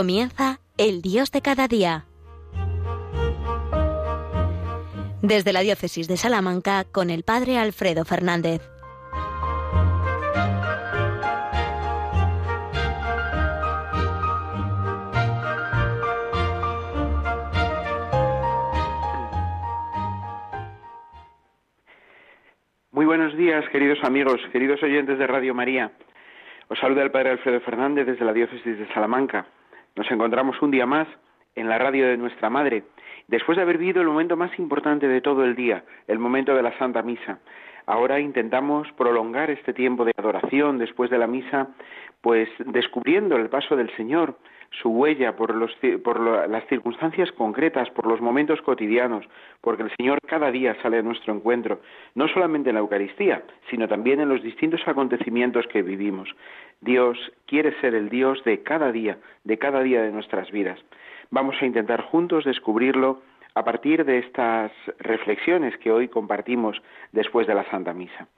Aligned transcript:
Comienza 0.00 0.60
el 0.78 1.02
Dios 1.02 1.30
de 1.30 1.42
cada 1.42 1.68
día. 1.68 2.06
Desde 5.20 5.52
la 5.52 5.60
Diócesis 5.60 6.08
de 6.08 6.16
Salamanca 6.16 6.84
con 6.90 7.10
el 7.10 7.22
Padre 7.22 7.58
Alfredo 7.58 8.06
Fernández. 8.06 8.62
Muy 22.90 23.04
buenos 23.04 23.36
días, 23.36 23.68
queridos 23.70 23.98
amigos, 24.02 24.40
queridos 24.50 24.82
oyentes 24.82 25.18
de 25.18 25.26
Radio 25.26 25.52
María. 25.52 25.92
Os 26.68 26.78
saluda 26.78 27.02
el 27.02 27.10
Padre 27.10 27.32
Alfredo 27.32 27.60
Fernández 27.60 28.06
desde 28.06 28.24
la 28.24 28.32
Diócesis 28.32 28.78
de 28.78 28.88
Salamanca. 28.94 29.46
Nos 29.96 30.10
encontramos 30.10 30.60
un 30.62 30.70
día 30.70 30.86
más 30.86 31.08
en 31.54 31.68
la 31.68 31.78
radio 31.78 32.06
de 32.06 32.16
nuestra 32.16 32.48
Madre, 32.48 32.84
después 33.28 33.56
de 33.56 33.62
haber 33.62 33.78
vivido 33.78 34.00
el 34.00 34.08
momento 34.08 34.36
más 34.36 34.56
importante 34.58 35.08
de 35.08 35.20
todo 35.20 35.44
el 35.44 35.54
día, 35.54 35.84
el 36.06 36.18
momento 36.18 36.54
de 36.54 36.62
la 36.62 36.76
Santa 36.78 37.02
Misa. 37.02 37.38
Ahora 37.86 38.20
intentamos 38.20 38.86
prolongar 38.92 39.50
este 39.50 39.72
tiempo 39.72 40.04
de 40.04 40.12
adoración 40.16 40.78
después 40.78 41.10
de 41.10 41.18
la 41.18 41.26
misa, 41.26 41.68
pues 42.20 42.48
descubriendo 42.58 43.36
el 43.36 43.48
paso 43.48 43.74
del 43.74 43.90
Señor, 43.96 44.36
su 44.70 44.88
huella 44.90 45.34
por, 45.34 45.54
las 45.54 46.66
circunstancias 46.68 47.32
concretas, 47.32 47.90
por 47.90 48.06
los 48.06 48.20
momentos 48.20 48.62
cotidianos, 48.62 49.26
porque 49.60 49.82
el 49.82 49.90
Señor 49.96 50.20
cada 50.26 50.50
día 50.50 50.76
sale 50.82 50.98
a 50.98 51.02
nuestro 51.02 51.34
encuentro, 51.34 51.80
no 52.14 52.28
solamente 52.28 52.70
en 52.70 52.74
la 52.74 52.80
Eucaristía, 52.80 53.42
sino 53.68 53.88
también 53.88 54.20
en 54.20 54.28
los 54.28 54.42
distintos 54.42 54.80
acontecimientos 54.86 55.66
que 55.66 55.82
vivimos. 55.82 56.28
Dios 56.80 57.18
quiere 57.46 57.78
ser 57.80 57.94
el 57.94 58.08
Dios 58.08 58.42
de 58.44 58.62
cada 58.62 58.92
día, 58.92 59.18
de 59.44 59.58
cada 59.58 59.82
día 59.82 60.02
de 60.02 60.12
nuestras 60.12 60.50
vidas. 60.50 60.78
Vamos 61.30 61.56
a 61.60 61.66
intentar 61.66 62.02
juntos 62.02 62.44
descubrirlo 62.44 63.22
a 63.54 63.64
partir 63.64 64.04
de 64.04 64.18
estas 64.18 64.72
reflexiones 64.98 65.76
que 65.78 65.90
hoy 65.90 66.08
compartimos 66.08 66.80
después 67.12 67.46
de 67.46 67.54
la 67.54 67.68
Santa 67.70 67.92
Misa. 67.92 68.28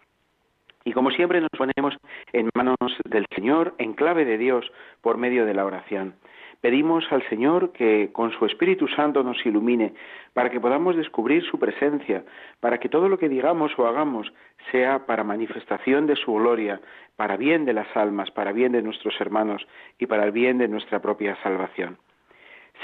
Y 0.84 0.92
como 0.92 1.10
siempre 1.10 1.40
nos 1.40 1.50
ponemos 1.56 1.96
en 2.32 2.50
manos 2.54 2.76
del 3.04 3.26
Señor, 3.34 3.74
en 3.78 3.94
clave 3.94 4.24
de 4.24 4.36
Dios, 4.36 4.70
por 5.00 5.16
medio 5.16 5.46
de 5.46 5.54
la 5.54 5.64
oración. 5.64 6.14
Pedimos 6.62 7.04
al 7.10 7.28
Señor 7.28 7.72
que 7.72 8.10
con 8.12 8.30
su 8.30 8.46
Espíritu 8.46 8.86
Santo 8.86 9.24
nos 9.24 9.44
ilumine 9.44 9.94
para 10.32 10.48
que 10.48 10.60
podamos 10.60 10.94
descubrir 10.94 11.42
su 11.42 11.58
presencia, 11.58 12.24
para 12.60 12.78
que 12.78 12.88
todo 12.88 13.08
lo 13.08 13.18
que 13.18 13.28
digamos 13.28 13.76
o 13.76 13.86
hagamos 13.88 14.32
sea 14.70 15.04
para 15.04 15.24
manifestación 15.24 16.06
de 16.06 16.14
su 16.14 16.32
gloria, 16.32 16.80
para 17.16 17.36
bien 17.36 17.64
de 17.64 17.72
las 17.72 17.88
almas, 17.96 18.30
para 18.30 18.52
bien 18.52 18.70
de 18.70 18.80
nuestros 18.80 19.20
hermanos 19.20 19.66
y 19.98 20.06
para 20.06 20.22
el 20.22 20.30
bien 20.30 20.58
de 20.58 20.68
nuestra 20.68 21.02
propia 21.02 21.36
salvación. 21.42 21.98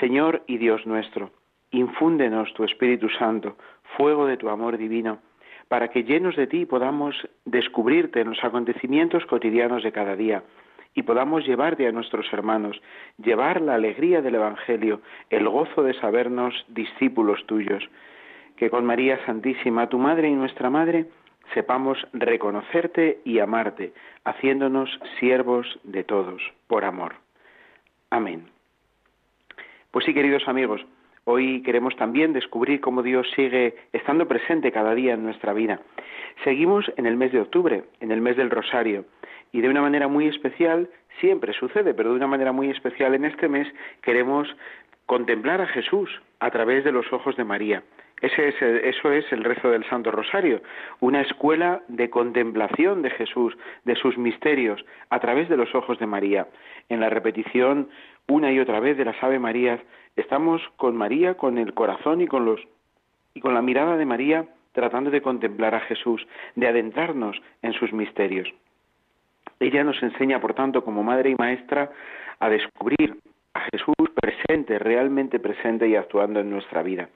Señor 0.00 0.42
y 0.48 0.58
Dios 0.58 0.84
nuestro, 0.84 1.30
infúndenos 1.70 2.52
tu 2.54 2.64
Espíritu 2.64 3.08
Santo, 3.10 3.56
fuego 3.96 4.26
de 4.26 4.38
tu 4.38 4.48
amor 4.48 4.76
divino, 4.76 5.20
para 5.68 5.86
que 5.86 6.02
llenos 6.02 6.34
de 6.34 6.48
ti 6.48 6.66
podamos 6.66 7.14
descubrirte 7.44 8.22
en 8.22 8.30
los 8.30 8.42
acontecimientos 8.42 9.24
cotidianos 9.26 9.84
de 9.84 9.92
cada 9.92 10.16
día 10.16 10.42
y 10.98 11.04
podamos 11.04 11.46
llevarte 11.46 11.86
a 11.86 11.92
nuestros 11.92 12.26
hermanos, 12.32 12.82
llevar 13.18 13.60
la 13.60 13.76
alegría 13.76 14.20
del 14.20 14.34
Evangelio, 14.34 15.00
el 15.30 15.48
gozo 15.48 15.84
de 15.84 15.94
sabernos 15.94 16.52
discípulos 16.66 17.46
tuyos, 17.46 17.88
que 18.56 18.68
con 18.68 18.84
María 18.84 19.24
Santísima, 19.24 19.88
tu 19.88 19.96
Madre 19.96 20.28
y 20.28 20.34
nuestra 20.34 20.70
Madre, 20.70 21.06
sepamos 21.54 22.04
reconocerte 22.12 23.20
y 23.24 23.38
amarte, 23.38 23.92
haciéndonos 24.24 24.90
siervos 25.20 25.78
de 25.84 26.02
todos, 26.02 26.42
por 26.66 26.84
amor. 26.84 27.14
Amén. 28.10 28.48
Pues 29.92 30.04
sí, 30.04 30.12
queridos 30.12 30.48
amigos, 30.48 30.84
Hoy 31.30 31.62
queremos 31.62 31.94
también 31.96 32.32
descubrir 32.32 32.80
cómo 32.80 33.02
Dios 33.02 33.26
sigue 33.36 33.76
estando 33.92 34.26
presente 34.26 34.72
cada 34.72 34.94
día 34.94 35.12
en 35.12 35.24
nuestra 35.24 35.52
vida. 35.52 35.78
Seguimos 36.42 36.90
en 36.96 37.04
el 37.04 37.18
mes 37.18 37.32
de 37.32 37.42
octubre, 37.42 37.84
en 38.00 38.12
el 38.12 38.22
mes 38.22 38.38
del 38.38 38.48
Rosario, 38.48 39.04
y 39.52 39.60
de 39.60 39.68
una 39.68 39.82
manera 39.82 40.08
muy 40.08 40.26
especial, 40.28 40.88
siempre 41.20 41.52
sucede, 41.52 41.94
pero 41.94 42.10
de 42.10 42.16
una 42.16 42.26
manera 42.26 42.52
muy 42.52 42.70
especial 42.70 43.14
en 43.14 43.24
este 43.24 43.48
mes 43.48 43.66
queremos 44.02 44.48
contemplar 45.06 45.60
a 45.60 45.66
Jesús 45.66 46.10
a 46.40 46.50
través 46.50 46.84
de 46.84 46.92
los 46.92 47.12
ojos 47.12 47.36
de 47.36 47.44
María. 47.44 47.82
Ese 48.20 48.48
es 48.48 48.60
eso 48.60 49.12
es 49.12 49.30
el 49.32 49.44
rezo 49.44 49.70
del 49.70 49.88
Santo 49.88 50.10
Rosario, 50.10 50.60
una 50.98 51.20
escuela 51.20 51.82
de 51.86 52.10
contemplación 52.10 53.00
de 53.02 53.10
Jesús, 53.10 53.56
de 53.84 53.94
sus 53.94 54.18
misterios, 54.18 54.84
a 55.08 55.20
través 55.20 55.48
de 55.48 55.56
los 55.56 55.72
ojos 55.74 55.98
de 56.00 56.06
María. 56.06 56.48
En 56.88 57.00
la 57.00 57.10
repetición 57.10 57.88
una 58.26 58.52
y 58.52 58.58
otra 58.58 58.80
vez 58.80 58.98
de 58.98 59.04
las 59.04 59.22
Ave 59.22 59.38
Marías 59.38 59.80
Estamos 60.18 60.60
con 60.76 60.96
María, 60.96 61.34
con 61.34 61.58
el 61.58 61.74
corazón 61.74 62.20
y 62.20 62.26
con 62.26 62.44
los 62.44 62.60
y 63.34 63.40
con 63.40 63.54
la 63.54 63.62
mirada 63.62 63.96
de 63.96 64.04
María 64.04 64.46
tratando 64.72 65.12
de 65.12 65.22
contemplar 65.22 65.76
a 65.76 65.80
Jesús, 65.80 66.26
de 66.56 66.66
adentrarnos 66.66 67.40
en 67.62 67.72
sus 67.74 67.92
misterios. 67.92 68.52
Ella 69.60 69.84
nos 69.84 70.00
enseña, 70.02 70.40
por 70.40 70.54
tanto, 70.54 70.84
como 70.84 71.02
madre 71.02 71.30
y 71.30 71.34
maestra, 71.36 71.90
a 72.38 72.48
descubrir 72.48 73.16
a 73.54 73.60
Jesús 73.72 73.94
presente, 74.14 74.78
realmente 74.78 75.38
presente 75.40 75.88
y 75.88 75.96
actuando 75.96 76.40
en 76.40 76.50
nuestra 76.50 76.82
vida. 76.82 77.08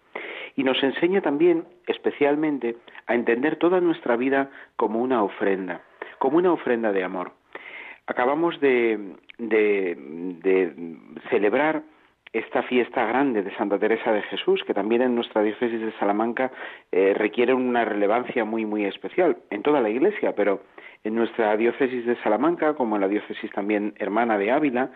Y 0.56 0.64
nos 0.64 0.82
enseña 0.82 1.20
también, 1.20 1.64
especialmente, 1.86 2.76
a 3.06 3.14
entender 3.14 3.56
toda 3.56 3.80
nuestra 3.80 4.16
vida 4.16 4.50
como 4.76 5.00
una 5.00 5.22
ofrenda, 5.22 5.82
como 6.18 6.38
una 6.38 6.52
ofrenda 6.52 6.92
de 6.92 7.04
amor. 7.04 7.32
Acabamos 8.06 8.60
de, 8.60 9.14
de, 9.38 9.96
de 10.42 10.96
celebrar 11.30 11.82
esta 12.32 12.62
fiesta 12.62 13.04
grande 13.04 13.42
de 13.42 13.54
Santa 13.56 13.78
Teresa 13.78 14.12
de 14.12 14.22
Jesús, 14.22 14.62
que 14.64 14.72
también 14.72 15.02
en 15.02 15.14
nuestra 15.14 15.42
diócesis 15.42 15.80
de 15.80 15.92
Salamanca 15.98 16.50
eh, 16.90 17.14
requiere 17.14 17.52
una 17.52 17.84
relevancia 17.84 18.44
muy, 18.44 18.64
muy 18.64 18.84
especial, 18.86 19.36
en 19.50 19.62
toda 19.62 19.80
la 19.80 19.90
Iglesia, 19.90 20.34
pero 20.34 20.62
en 21.04 21.14
nuestra 21.14 21.56
diócesis 21.56 22.06
de 22.06 22.16
Salamanca, 22.22 22.74
como 22.74 22.96
en 22.96 23.02
la 23.02 23.08
diócesis 23.08 23.50
también 23.50 23.94
hermana 23.98 24.38
de 24.38 24.50
Ávila, 24.50 24.90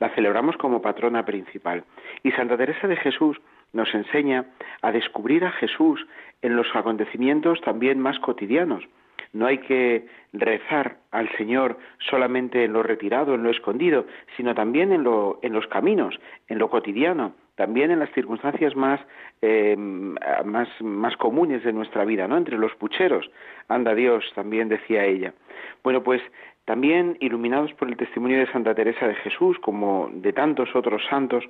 la 0.00 0.08
celebramos 0.10 0.56
como 0.56 0.82
patrona 0.82 1.24
principal. 1.24 1.84
Y 2.22 2.32
Santa 2.32 2.56
Teresa 2.56 2.88
de 2.88 2.96
Jesús 2.96 3.40
nos 3.72 3.94
enseña 3.94 4.46
a 4.82 4.90
descubrir 4.90 5.44
a 5.44 5.52
Jesús 5.52 6.04
en 6.42 6.56
los 6.56 6.66
acontecimientos 6.74 7.60
también 7.60 8.00
más 8.00 8.18
cotidianos, 8.18 8.84
no 9.32 9.46
hay 9.46 9.58
que 9.58 10.06
rezar 10.32 10.96
al 11.10 11.28
Señor 11.36 11.78
solamente 11.98 12.64
en 12.64 12.72
lo 12.72 12.82
retirado, 12.82 13.34
en 13.34 13.42
lo 13.42 13.50
escondido, 13.50 14.06
sino 14.36 14.54
también 14.54 14.92
en, 14.92 15.04
lo, 15.04 15.38
en 15.42 15.52
los 15.52 15.66
caminos, 15.66 16.18
en 16.48 16.58
lo 16.58 16.68
cotidiano, 16.68 17.34
también 17.56 17.90
en 17.90 17.98
las 17.98 18.10
circunstancias 18.12 18.74
más, 18.74 19.00
eh, 19.42 19.76
más, 19.76 20.68
más 20.80 21.16
comunes 21.16 21.62
de 21.64 21.72
nuestra 21.72 22.04
vida, 22.04 22.26
¿no? 22.26 22.36
Entre 22.36 22.56
los 22.56 22.74
pucheros, 22.76 23.30
anda 23.68 23.94
Dios, 23.94 24.24
también 24.34 24.68
decía 24.68 25.04
ella. 25.04 25.34
Bueno, 25.82 26.02
pues 26.02 26.22
también 26.64 27.16
iluminados 27.20 27.72
por 27.74 27.88
el 27.88 27.96
testimonio 27.96 28.38
de 28.38 28.50
Santa 28.52 28.74
Teresa 28.74 29.06
de 29.06 29.14
Jesús, 29.16 29.58
como 29.58 30.10
de 30.12 30.32
tantos 30.32 30.74
otros 30.74 31.02
santos, 31.10 31.44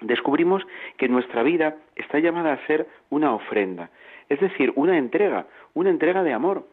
descubrimos 0.00 0.62
que 0.96 1.08
nuestra 1.08 1.42
vida 1.42 1.76
está 1.96 2.18
llamada 2.18 2.52
a 2.52 2.66
ser 2.66 2.86
una 3.10 3.34
ofrenda, 3.34 3.90
es 4.28 4.40
decir, 4.40 4.72
una 4.76 4.96
entrega, 4.96 5.46
una 5.74 5.90
entrega 5.90 6.22
de 6.22 6.32
amor. 6.32 6.64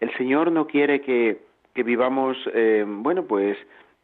El 0.00 0.12
Señor 0.16 0.52
no 0.52 0.66
quiere 0.66 1.00
que, 1.00 1.38
vivamos, 1.74 2.36
eh, 2.54 2.84
bueno, 2.86 3.24
pues 3.24 3.56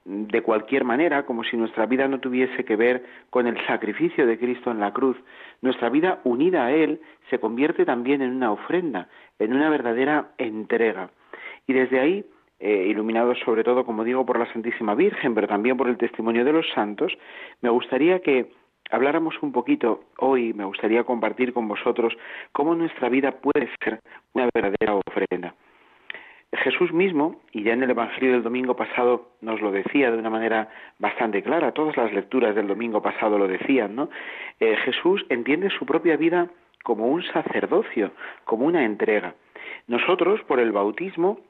de 0.04 0.42
cualquier 0.42 0.84
manera, 0.84 1.24
como 1.24 1.44
si 1.44 1.56
nuestra 1.56 1.86
vida 1.86 2.08
no 2.08 2.18
tuviese 2.18 2.64
que 2.64 2.76
ver 2.76 3.04
con 3.30 3.46
el 3.46 3.56
sacrificio 3.66 4.26
de 4.26 4.38
Cristo 4.38 4.70
en 4.70 4.80
la 4.80 4.92
cruz. 4.92 5.16
Nuestra 5.60 5.90
vida 5.90 6.20
unida 6.24 6.66
a 6.66 6.72
Él 6.72 7.00
se 7.30 7.38
convierte 7.38 7.84
también 7.84 8.20
en 8.20 8.34
una 8.34 8.50
ofrenda, 8.50 9.08
en 9.38 9.54
una 9.54 9.70
verdadera 9.70 10.30
entrega. 10.38 11.10
Y 11.66 11.72
desde 11.72 12.00
ahí, 12.00 12.24
eh, 12.58 12.86
iluminados 12.88 13.38
sobre 13.44 13.62
todo, 13.62 13.84
como 13.84 14.02
digo, 14.02 14.26
por 14.26 14.38
la 14.38 14.52
Santísima 14.52 14.94
Virgen, 14.94 15.34
pero 15.34 15.46
también 15.46 15.76
por 15.76 15.88
el 15.88 15.98
testimonio 15.98 16.44
de 16.44 16.52
los 16.52 16.68
santos, 16.74 17.16
me 17.60 17.70
gustaría 17.70 18.20
que 18.20 18.50
habláramos 18.90 19.40
un 19.42 19.52
poquito 19.52 20.04
hoy, 20.18 20.52
me 20.52 20.64
gustaría 20.64 21.04
compartir 21.04 21.52
con 21.52 21.68
vosotros 21.68 22.14
cómo 22.52 22.74
nuestra 22.74 23.08
vida 23.08 23.32
puede 23.32 23.68
ser 23.82 24.00
una 24.34 24.48
verdadera 24.52 24.94
ofrenda. 24.94 25.54
Jesús 26.52 26.92
mismo, 26.92 27.40
y 27.52 27.62
ya 27.62 27.72
en 27.72 27.82
el 27.82 27.90
Evangelio 27.90 28.32
del 28.32 28.42
domingo 28.42 28.76
pasado 28.76 29.30
nos 29.40 29.60
lo 29.62 29.72
decía 29.72 30.10
de 30.10 30.18
una 30.18 30.28
manera 30.28 30.68
bastante 30.98 31.42
clara, 31.42 31.72
todas 31.72 31.96
las 31.96 32.12
lecturas 32.12 32.54
del 32.54 32.66
domingo 32.66 33.00
pasado 33.00 33.38
lo 33.38 33.48
decían, 33.48 33.96
¿no? 33.96 34.10
Eh, 34.60 34.76
Jesús 34.84 35.24
entiende 35.30 35.70
su 35.70 35.86
propia 35.86 36.16
vida 36.16 36.48
como 36.84 37.06
un 37.06 37.22
sacerdocio, 37.22 38.12
como 38.44 38.66
una 38.66 38.84
entrega. 38.84 39.34
Nosotros, 39.86 40.42
por 40.42 40.60
el 40.60 40.72
bautismo, 40.72 41.40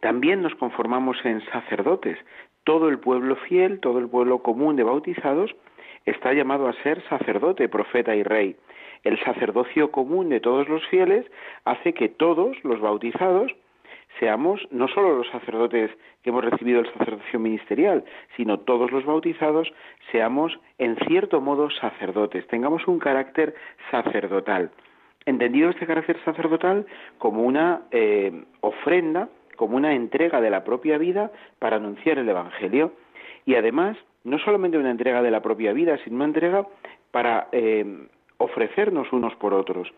también 0.00 0.40
nos 0.40 0.54
conformamos 0.54 1.18
en 1.24 1.44
sacerdotes. 1.46 2.18
Todo 2.64 2.88
el 2.88 2.98
pueblo 2.98 3.36
fiel, 3.36 3.80
todo 3.80 3.98
el 3.98 4.08
pueblo 4.08 4.38
común 4.38 4.76
de 4.76 4.84
bautizados, 4.84 5.54
está 6.06 6.32
llamado 6.32 6.68
a 6.68 6.72
ser 6.82 7.02
sacerdote, 7.08 7.68
profeta 7.68 8.16
y 8.16 8.22
rey. 8.22 8.56
El 9.02 9.22
sacerdocio 9.22 9.90
común 9.90 10.30
de 10.30 10.40
todos 10.40 10.66
los 10.68 10.86
fieles 10.86 11.26
hace 11.64 11.92
que 11.92 12.08
todos 12.08 12.56
los 12.64 12.80
bautizados 12.80 13.52
seamos 14.18 14.60
no 14.70 14.88
solo 14.88 15.16
los 15.16 15.28
sacerdotes 15.28 15.90
que 16.22 16.30
hemos 16.30 16.44
recibido 16.44 16.80
el 16.80 16.92
sacerdocio 16.92 17.38
ministerial, 17.38 18.04
sino 18.36 18.60
todos 18.60 18.90
los 18.90 19.04
bautizados, 19.04 19.72
seamos 20.12 20.58
en 20.78 20.96
cierto 21.06 21.40
modo 21.40 21.70
sacerdotes, 21.70 22.46
tengamos 22.46 22.86
un 22.86 22.98
carácter 22.98 23.54
sacerdotal. 23.90 24.70
Entendido 25.26 25.70
este 25.70 25.86
carácter 25.86 26.18
sacerdotal 26.24 26.86
como 27.18 27.42
una 27.42 27.82
eh, 27.90 28.44
ofrenda, 28.60 29.28
como 29.56 29.76
una 29.76 29.94
entrega 29.94 30.40
de 30.40 30.50
la 30.50 30.64
propia 30.64 30.98
vida 30.98 31.30
para 31.58 31.76
anunciar 31.76 32.18
el 32.18 32.28
Evangelio. 32.28 32.92
Y 33.46 33.54
además, 33.54 33.96
no 34.24 34.38
solamente 34.38 34.78
una 34.78 34.90
entrega 34.90 35.22
de 35.22 35.30
la 35.30 35.40
propia 35.40 35.72
vida, 35.72 35.98
sino 36.04 36.16
una 36.16 36.26
entrega 36.26 36.66
para 37.10 37.48
eh, 37.52 38.06
ofrecernos 38.38 39.12
unos 39.12 39.34
por 39.36 39.54
otros. 39.54 39.88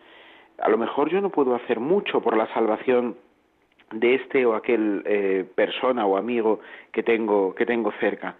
A 0.59 0.69
lo 0.69 0.77
mejor 0.77 1.09
yo 1.09 1.21
no 1.21 1.29
puedo 1.29 1.55
hacer 1.55 1.79
mucho 1.79 2.21
por 2.21 2.37
la 2.37 2.47
salvación 2.53 3.15
de 3.91 4.15
este 4.15 4.45
o 4.45 4.55
aquel 4.55 5.03
eh, 5.05 5.45
persona 5.55 6.05
o 6.05 6.17
amigo 6.17 6.59
que 6.91 7.03
tengo 7.03 7.55
que 7.55 7.65
tengo 7.65 7.91
cerca. 7.99 8.35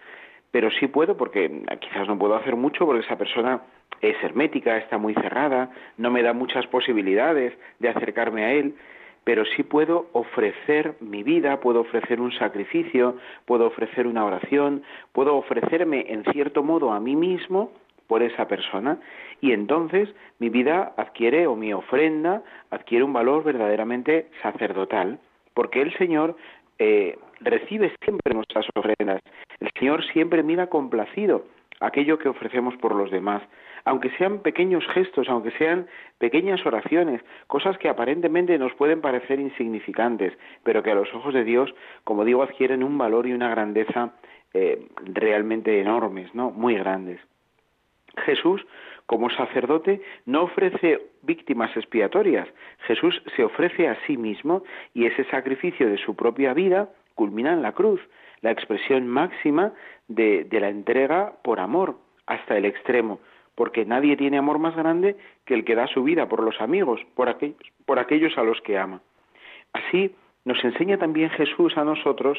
Pero 0.51 0.71
sí 0.71 0.87
puedo 0.87 1.17
porque 1.17 1.63
quizás 1.79 2.07
no 2.07 2.17
puedo 2.17 2.35
hacer 2.35 2.55
mucho 2.55 2.85
porque 2.85 3.05
esa 3.05 3.17
persona 3.17 3.61
es 4.01 4.15
hermética, 4.23 4.77
está 4.77 4.97
muy 4.97 5.13
cerrada, 5.15 5.71
no 5.97 6.11
me 6.11 6.23
da 6.23 6.33
muchas 6.33 6.67
posibilidades 6.67 7.53
de 7.79 7.89
acercarme 7.89 8.45
a 8.45 8.53
él, 8.53 8.75
pero 9.23 9.43
sí 9.45 9.63
puedo 9.63 10.07
ofrecer 10.13 10.95
mi 11.01 11.23
vida, 11.23 11.59
puedo 11.59 11.81
ofrecer 11.81 12.21
un 12.21 12.31
sacrificio, 12.31 13.17
puedo 13.45 13.65
ofrecer 13.67 14.07
una 14.07 14.23
oración, 14.23 14.83
puedo 15.11 15.35
ofrecerme 15.35 16.05
en 16.07 16.23
cierto 16.31 16.63
modo 16.63 16.91
a 16.91 16.99
mí 16.99 17.15
mismo 17.15 17.71
por 18.07 18.23
esa 18.23 18.47
persona 18.47 18.99
y 19.41 19.51
entonces 19.51 20.09
mi 20.39 20.49
vida 20.49 20.93
adquiere 20.95 21.45
o 21.45 21.55
mi 21.55 21.73
ofrenda 21.73 22.41
adquiere 22.71 23.03
un 23.03 23.13
valor 23.13 23.43
verdaderamente 23.43 24.29
sacerdotal 24.41 25.19
porque 25.57 25.81
el 25.81 25.91
Señor 25.97 26.35
eh, 26.77 27.17
recibe 27.39 27.91
siempre 28.03 28.35
nuestras 28.35 28.67
ofrendas. 28.75 29.23
El 29.59 29.71
Señor 29.79 30.05
siempre 30.13 30.43
mira 30.43 30.67
complacido 30.67 31.45
aquello 31.79 32.19
que 32.19 32.29
ofrecemos 32.29 32.77
por 32.77 32.93
los 32.93 33.09
demás, 33.09 33.41
aunque 33.83 34.11
sean 34.19 34.43
pequeños 34.43 34.85
gestos, 34.93 35.27
aunque 35.27 35.49
sean 35.57 35.87
pequeñas 36.19 36.63
oraciones, 36.63 37.23
cosas 37.47 37.75
que 37.79 37.89
aparentemente 37.89 38.55
nos 38.59 38.71
pueden 38.75 39.01
parecer 39.01 39.39
insignificantes, 39.39 40.37
pero 40.61 40.83
que 40.83 40.91
a 40.91 40.95
los 40.95 41.11
ojos 41.15 41.33
de 41.33 41.43
Dios, 41.43 41.73
como 42.03 42.23
digo, 42.23 42.43
adquieren 42.43 42.83
un 42.83 42.95
valor 42.95 43.25
y 43.25 43.33
una 43.33 43.49
grandeza 43.49 44.13
eh, 44.53 44.87
realmente 45.05 45.81
enormes, 45.81 46.35
¿no? 46.35 46.51
Muy 46.51 46.75
grandes. 46.75 47.19
Jesús 48.25 48.63
como 49.07 49.29
sacerdote 49.29 50.01
no 50.25 50.43
ofrece 50.43 50.99
víctimas 51.23 51.75
expiatorias, 51.75 52.47
Jesús 52.85 53.23
se 53.35 53.43
ofrece 53.43 53.87
a 53.87 53.97
sí 54.05 54.17
mismo 54.17 54.63
y 54.93 55.05
ese 55.05 55.23
sacrificio 55.31 55.89
de 55.89 55.97
su 55.97 56.15
propia 56.15 56.53
vida 56.53 56.89
culmina 57.15 57.53
en 57.53 57.61
la 57.61 57.71
cruz, 57.71 58.01
la 58.41 58.51
expresión 58.51 59.07
máxima 59.07 59.73
de, 60.07 60.47
la 60.51 60.69
entrega 60.69 61.33
por 61.41 61.59
amor 61.59 61.97
hasta 62.27 62.57
el 62.57 62.65
extremo, 62.65 63.19
porque 63.55 63.85
nadie 63.85 64.17
tiene 64.17 64.37
amor 64.37 64.59
más 64.59 64.75
grande 64.75 65.15
que 65.45 65.53
el 65.53 65.63
que 65.63 65.75
da 65.75 65.87
su 65.87 66.03
vida 66.03 66.27
por 66.27 66.43
los 66.43 66.59
amigos, 66.61 67.01
por 67.15 67.29
aquellos, 67.29 67.57
por 67.85 67.99
aquellos 67.99 68.37
a 68.37 68.43
los 68.43 68.61
que 68.61 68.77
ama. 68.77 69.01
Así 69.73 70.13
nos 70.43 70.63
enseña 70.63 70.97
también 70.97 71.29
Jesús 71.29 71.77
a 71.77 71.83
nosotros 71.83 72.37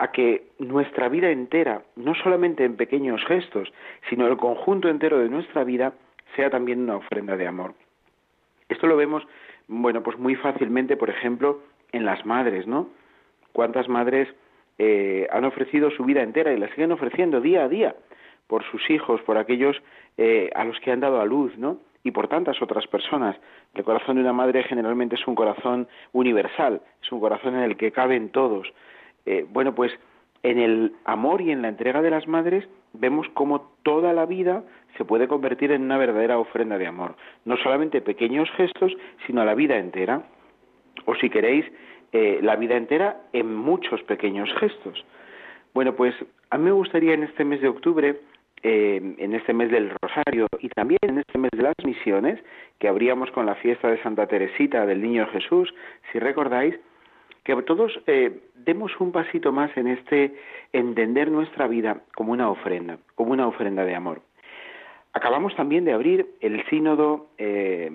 a 0.00 0.12
que 0.12 0.46
nuestra 0.58 1.10
vida 1.10 1.30
entera, 1.30 1.82
no 1.94 2.14
solamente 2.14 2.64
en 2.64 2.76
pequeños 2.76 3.22
gestos, 3.26 3.70
sino 4.08 4.26
el 4.26 4.38
conjunto 4.38 4.88
entero 4.88 5.18
de 5.18 5.28
nuestra 5.28 5.62
vida, 5.62 5.92
sea 6.34 6.48
también 6.48 6.80
una 6.80 6.96
ofrenda 6.96 7.36
de 7.36 7.46
amor. 7.46 7.74
Esto 8.70 8.86
lo 8.86 8.96
vemos, 8.96 9.22
bueno, 9.68 10.02
pues 10.02 10.18
muy 10.18 10.36
fácilmente, 10.36 10.96
por 10.96 11.10
ejemplo, 11.10 11.60
en 11.92 12.06
las 12.06 12.24
madres, 12.24 12.66
¿no? 12.66 12.88
¿Cuántas 13.52 13.88
madres 13.88 14.26
eh, 14.78 15.28
han 15.30 15.44
ofrecido 15.44 15.90
su 15.90 16.04
vida 16.04 16.22
entera 16.22 16.54
y 16.54 16.58
la 16.58 16.68
siguen 16.68 16.92
ofreciendo 16.92 17.42
día 17.42 17.64
a 17.64 17.68
día 17.68 17.94
por 18.46 18.64
sus 18.70 18.88
hijos, 18.88 19.20
por 19.22 19.36
aquellos 19.36 19.76
eh, 20.16 20.48
a 20.54 20.64
los 20.64 20.80
que 20.80 20.92
han 20.92 21.00
dado 21.00 21.20
a 21.20 21.26
luz, 21.26 21.56
¿no? 21.58 21.78
y 22.02 22.10
por 22.12 22.28
tantas 22.28 22.62
otras 22.62 22.86
personas. 22.86 23.36
El 23.74 23.84
corazón 23.84 24.16
de 24.16 24.22
una 24.22 24.32
madre 24.32 24.62
generalmente 24.62 25.16
es 25.16 25.26
un 25.26 25.34
corazón 25.34 25.88
universal, 26.12 26.80
es 27.02 27.12
un 27.12 27.20
corazón 27.20 27.54
en 27.56 27.64
el 27.64 27.76
que 27.76 27.92
caben 27.92 28.30
todos. 28.30 28.72
Eh, 29.26 29.46
bueno, 29.48 29.74
pues 29.74 29.92
en 30.42 30.58
el 30.58 30.92
amor 31.04 31.40
y 31.42 31.50
en 31.50 31.62
la 31.62 31.68
entrega 31.68 32.02
de 32.02 32.10
las 32.10 32.26
madres 32.26 32.66
vemos 32.92 33.26
cómo 33.34 33.72
toda 33.82 34.12
la 34.12 34.26
vida 34.26 34.64
se 34.96 35.04
puede 35.04 35.28
convertir 35.28 35.72
en 35.72 35.82
una 35.82 35.98
verdadera 35.98 36.38
ofrenda 36.38 36.78
de 36.78 36.86
amor. 36.86 37.16
No 37.44 37.56
solamente 37.58 38.00
pequeños 38.00 38.50
gestos, 38.56 38.92
sino 39.26 39.44
la 39.44 39.54
vida 39.54 39.78
entera. 39.78 40.22
O 41.06 41.14
si 41.14 41.30
queréis, 41.30 41.64
eh, 42.12 42.40
la 42.42 42.56
vida 42.56 42.76
entera 42.76 43.22
en 43.32 43.54
muchos 43.54 44.02
pequeños 44.02 44.50
gestos. 44.58 45.04
Bueno, 45.72 45.94
pues 45.94 46.14
a 46.50 46.58
mí 46.58 46.64
me 46.64 46.72
gustaría 46.72 47.14
en 47.14 47.22
este 47.22 47.44
mes 47.44 47.60
de 47.60 47.68
octubre, 47.68 48.20
eh, 48.62 49.14
en 49.18 49.34
este 49.34 49.52
mes 49.54 49.70
del 49.70 49.90
Rosario 50.02 50.48
y 50.58 50.68
también 50.68 50.98
en 51.02 51.18
este 51.18 51.38
mes 51.38 51.50
de 51.52 51.62
las 51.62 51.74
misiones, 51.84 52.40
que 52.78 52.88
abríamos 52.88 53.30
con 53.30 53.46
la 53.46 53.54
fiesta 53.54 53.88
de 53.88 54.02
Santa 54.02 54.26
Teresita 54.26 54.84
del 54.84 55.00
Niño 55.00 55.26
Jesús, 55.28 55.72
si 56.10 56.18
recordáis, 56.18 56.74
que 57.44 57.54
todos 57.62 57.98
eh, 58.06 58.40
demos 58.54 58.92
un 59.00 59.12
pasito 59.12 59.52
más 59.52 59.74
en 59.76 59.86
este 59.88 60.34
entender 60.72 61.30
nuestra 61.30 61.66
vida 61.66 62.02
como 62.14 62.32
una 62.32 62.50
ofrenda, 62.50 62.98
como 63.14 63.32
una 63.32 63.46
ofrenda 63.46 63.84
de 63.84 63.94
amor. 63.94 64.22
Acabamos 65.12 65.54
también 65.56 65.84
de 65.84 65.92
abrir 65.92 66.26
el 66.40 66.64
sínodo, 66.68 67.30
eh, 67.38 67.90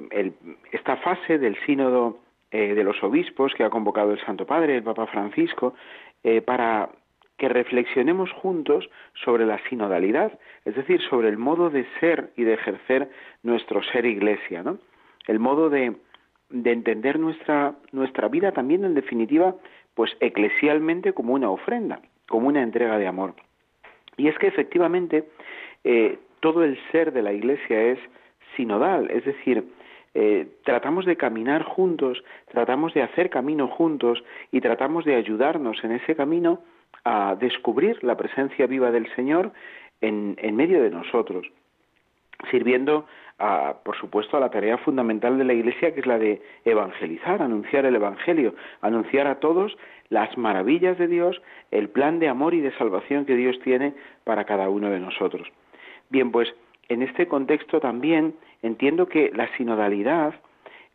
esta 0.72 0.98
fase 0.98 1.38
del 1.38 1.58
sínodo 1.66 2.20
eh, 2.52 2.74
de 2.74 2.84
los 2.84 3.02
obispos 3.04 3.54
que 3.54 3.64
ha 3.64 3.70
convocado 3.70 4.12
el 4.12 4.20
Santo 4.26 4.46
Padre, 4.46 4.78
el 4.78 4.84
Papa 4.84 5.08
Francisco, 5.08 5.76
para 6.46 6.90
que 7.38 7.48
reflexionemos 7.48 8.32
juntos 8.32 8.90
sobre 9.24 9.46
la 9.46 9.60
sinodalidad, 9.70 10.40
es 10.64 10.76
decir, 10.76 11.00
sobre 11.08 11.30
el 11.30 11.38
modo 11.38 11.70
de 11.70 11.86
ser 12.00 12.32
y 12.36 12.44
de 12.44 12.56
ejercer 12.56 13.12
nuestro 13.44 13.84
ser 13.84 14.08
iglesia, 14.08 14.64
¿no? 14.64 14.80
El 15.28 15.38
modo 15.38 15.70
de 15.70 15.96
de 16.64 16.72
entender 16.72 17.20
nuestra, 17.20 17.76
nuestra 17.92 18.30
vida 18.30 18.52
también, 18.54 18.86
en 18.86 18.94
definitiva, 18.94 19.56
pues 19.94 20.12
eclesialmente 20.22 21.14
como 21.14 21.34
una 21.34 21.50
ofrenda, 21.50 22.00
como 22.28 22.48
una 22.48 22.62
entrega 22.62 22.98
de 22.98 23.08
amor. 23.08 23.34
Y 24.18 24.30
es 24.30 24.38
que 24.38 24.48
efectivamente 24.48 25.26
eh, 25.84 26.18
todo 26.40 26.64
el 26.64 26.80
ser 26.92 27.12
de 27.12 27.22
la 27.22 27.34
Iglesia 27.34 27.82
es 27.84 28.00
sinodal, 28.56 29.12
es 29.12 29.26
decir, 29.26 29.66
eh, 30.14 30.48
tratamos 30.64 31.06
de 31.06 31.18
caminar 31.18 31.64
juntos, 31.64 32.24
tratamos 32.50 32.94
de 32.94 33.02
hacer 33.02 33.30
camino 33.30 33.68
juntos 33.68 34.24
y 34.52 34.62
tratamos 34.62 35.04
de 35.04 35.16
ayudarnos 35.16 35.84
en 35.84 35.92
ese 35.92 36.16
camino 36.16 36.62
a 37.04 37.36
descubrir 37.36 38.02
la 38.02 38.16
presencia 38.16 38.66
viva 38.66 38.92
del 38.92 39.14
Señor 39.16 39.52
en, 40.00 40.38
en 40.42 40.56
medio 40.56 40.82
de 40.82 40.90
nosotros, 40.90 41.46
sirviendo 42.50 43.06
por 43.38 43.98
supuesto, 43.98 44.38
a 44.38 44.40
la 44.40 44.50
tarea 44.50 44.78
fundamental 44.78 45.38
de 45.38 45.44
la 45.44 45.54
Iglesia, 45.54 45.94
que 45.94 46.00
es 46.00 46.06
la 46.06 46.18
de 46.18 46.42
evangelizar, 46.64 47.42
anunciar 47.42 47.86
el 47.86 47.96
Evangelio, 47.96 48.56
anunciar 48.82 49.28
a 49.28 49.40
todos 49.40 49.78
las 50.10 50.38
maravillas 50.38 50.98
de 50.98 51.08
Dios, 51.08 51.42
el 51.72 51.90
plan 51.90 52.20
de 52.20 52.30
amor 52.30 52.54
y 52.54 52.62
de 52.62 52.72
salvación 52.78 53.26
que 53.26 53.36
Dios 53.36 53.60
tiene 53.64 53.94
para 54.24 54.46
cada 54.46 54.70
uno 54.70 54.90
de 54.90 55.00
nosotros. 55.00 55.48
Bien, 56.10 56.32
pues 56.32 56.54
en 56.88 57.02
este 57.02 57.28
contexto 57.28 57.80
también 57.80 58.36
entiendo 58.62 59.08
que 59.08 59.32
la 59.34 59.50
sinodalidad, 59.58 60.36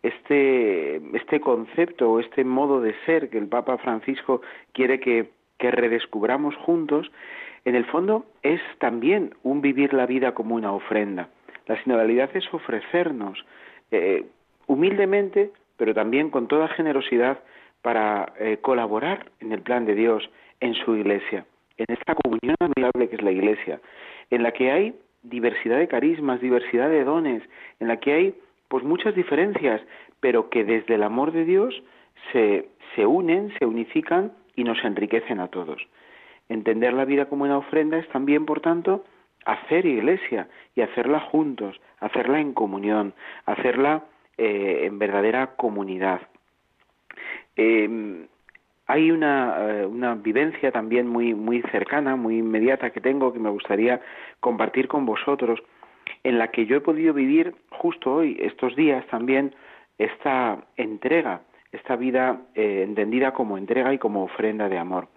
este, 0.02 0.96
este 1.16 1.40
concepto 1.40 2.10
o 2.10 2.20
este 2.20 2.44
modo 2.44 2.80
de 2.80 2.94
ser 3.04 3.28
que 3.28 3.38
el 3.38 3.48
Papa 3.48 3.76
Francisco 3.78 4.40
quiere 4.72 5.00
que, 5.00 5.30
que 5.58 5.70
redescubramos 5.70 6.56
juntos, 6.56 7.10
en 7.64 7.74
el 7.74 7.84
fondo 7.84 8.24
es 8.42 8.60
también 8.78 9.34
un 9.42 9.60
vivir 9.60 9.92
la 9.92 10.06
vida 10.06 10.32
como 10.32 10.54
una 10.54 10.72
ofrenda. 10.72 11.28
La 11.70 11.80
sinodalidad 11.84 12.30
es 12.34 12.52
ofrecernos 12.52 13.38
eh, 13.92 14.24
humildemente, 14.66 15.52
pero 15.76 15.94
también 15.94 16.28
con 16.28 16.48
toda 16.48 16.66
generosidad 16.66 17.38
para 17.80 18.32
eh, 18.40 18.58
colaborar 18.60 19.30
en 19.38 19.52
el 19.52 19.62
plan 19.62 19.86
de 19.86 19.94
Dios, 19.94 20.28
en 20.58 20.74
su 20.74 20.96
iglesia, 20.96 21.46
en 21.76 21.86
esta 21.88 22.16
comunión 22.16 22.56
admirable 22.58 23.08
que 23.08 23.14
es 23.14 23.22
la 23.22 23.30
iglesia, 23.30 23.80
en 24.30 24.42
la 24.42 24.50
que 24.50 24.72
hay 24.72 24.94
diversidad 25.22 25.78
de 25.78 25.86
carismas, 25.86 26.40
diversidad 26.40 26.90
de 26.90 27.04
dones, 27.04 27.44
en 27.78 27.86
la 27.86 27.98
que 27.98 28.14
hay 28.14 28.34
pues 28.66 28.82
muchas 28.82 29.14
diferencias, 29.14 29.80
pero 30.18 30.50
que 30.50 30.64
desde 30.64 30.96
el 30.96 31.04
amor 31.04 31.30
de 31.30 31.44
Dios 31.44 31.80
se, 32.32 32.66
se 32.96 33.06
unen, 33.06 33.54
se 33.60 33.64
unifican 33.64 34.32
y 34.56 34.64
nos 34.64 34.82
enriquecen 34.82 35.38
a 35.38 35.46
todos. 35.46 35.80
Entender 36.48 36.94
la 36.94 37.04
vida 37.04 37.26
como 37.26 37.44
una 37.44 37.58
ofrenda 37.58 37.96
es 37.96 38.08
también, 38.08 38.44
por 38.44 38.60
tanto, 38.60 39.04
hacer 39.44 39.86
iglesia 39.86 40.48
y 40.74 40.82
hacerla 40.82 41.20
juntos, 41.20 41.80
hacerla 41.98 42.40
en 42.40 42.52
comunión, 42.52 43.14
hacerla 43.46 44.04
eh, 44.38 44.82
en 44.84 44.98
verdadera 44.98 45.56
comunidad. 45.56 46.20
Em, 47.56 48.26
hay 48.86 49.10
una, 49.10 49.56
eh, 49.58 49.86
una, 49.86 50.14
vivencia 50.14 50.72
también 50.72 51.06
muy, 51.06 51.34
muy 51.34 51.62
cercana, 51.70 52.16
muy 52.16 52.38
inmediata 52.38 52.90
que 52.90 53.00
tengo 53.00 53.32
que 53.32 53.38
me 53.38 53.50
gustaría 53.50 54.00
compartir 54.40 54.88
con 54.88 55.06
vosotros, 55.06 55.60
en 56.24 56.38
la 56.38 56.48
que 56.48 56.66
yo 56.66 56.76
he 56.76 56.80
podido 56.80 57.14
vivir 57.14 57.54
justo 57.70 58.14
hoy, 58.14 58.36
estos 58.40 58.74
días 58.76 59.06
también, 59.06 59.54
esta 59.98 60.58
entrega, 60.76 61.42
esta 61.72 61.96
vida 61.96 62.40
eh, 62.54 62.82
entendida 62.86 63.32
como 63.32 63.58
entrega 63.58 63.92
y 63.94 63.98
como 63.98 64.24
ofrenda 64.24 64.68
de 64.68 64.78
amor. 64.78 65.08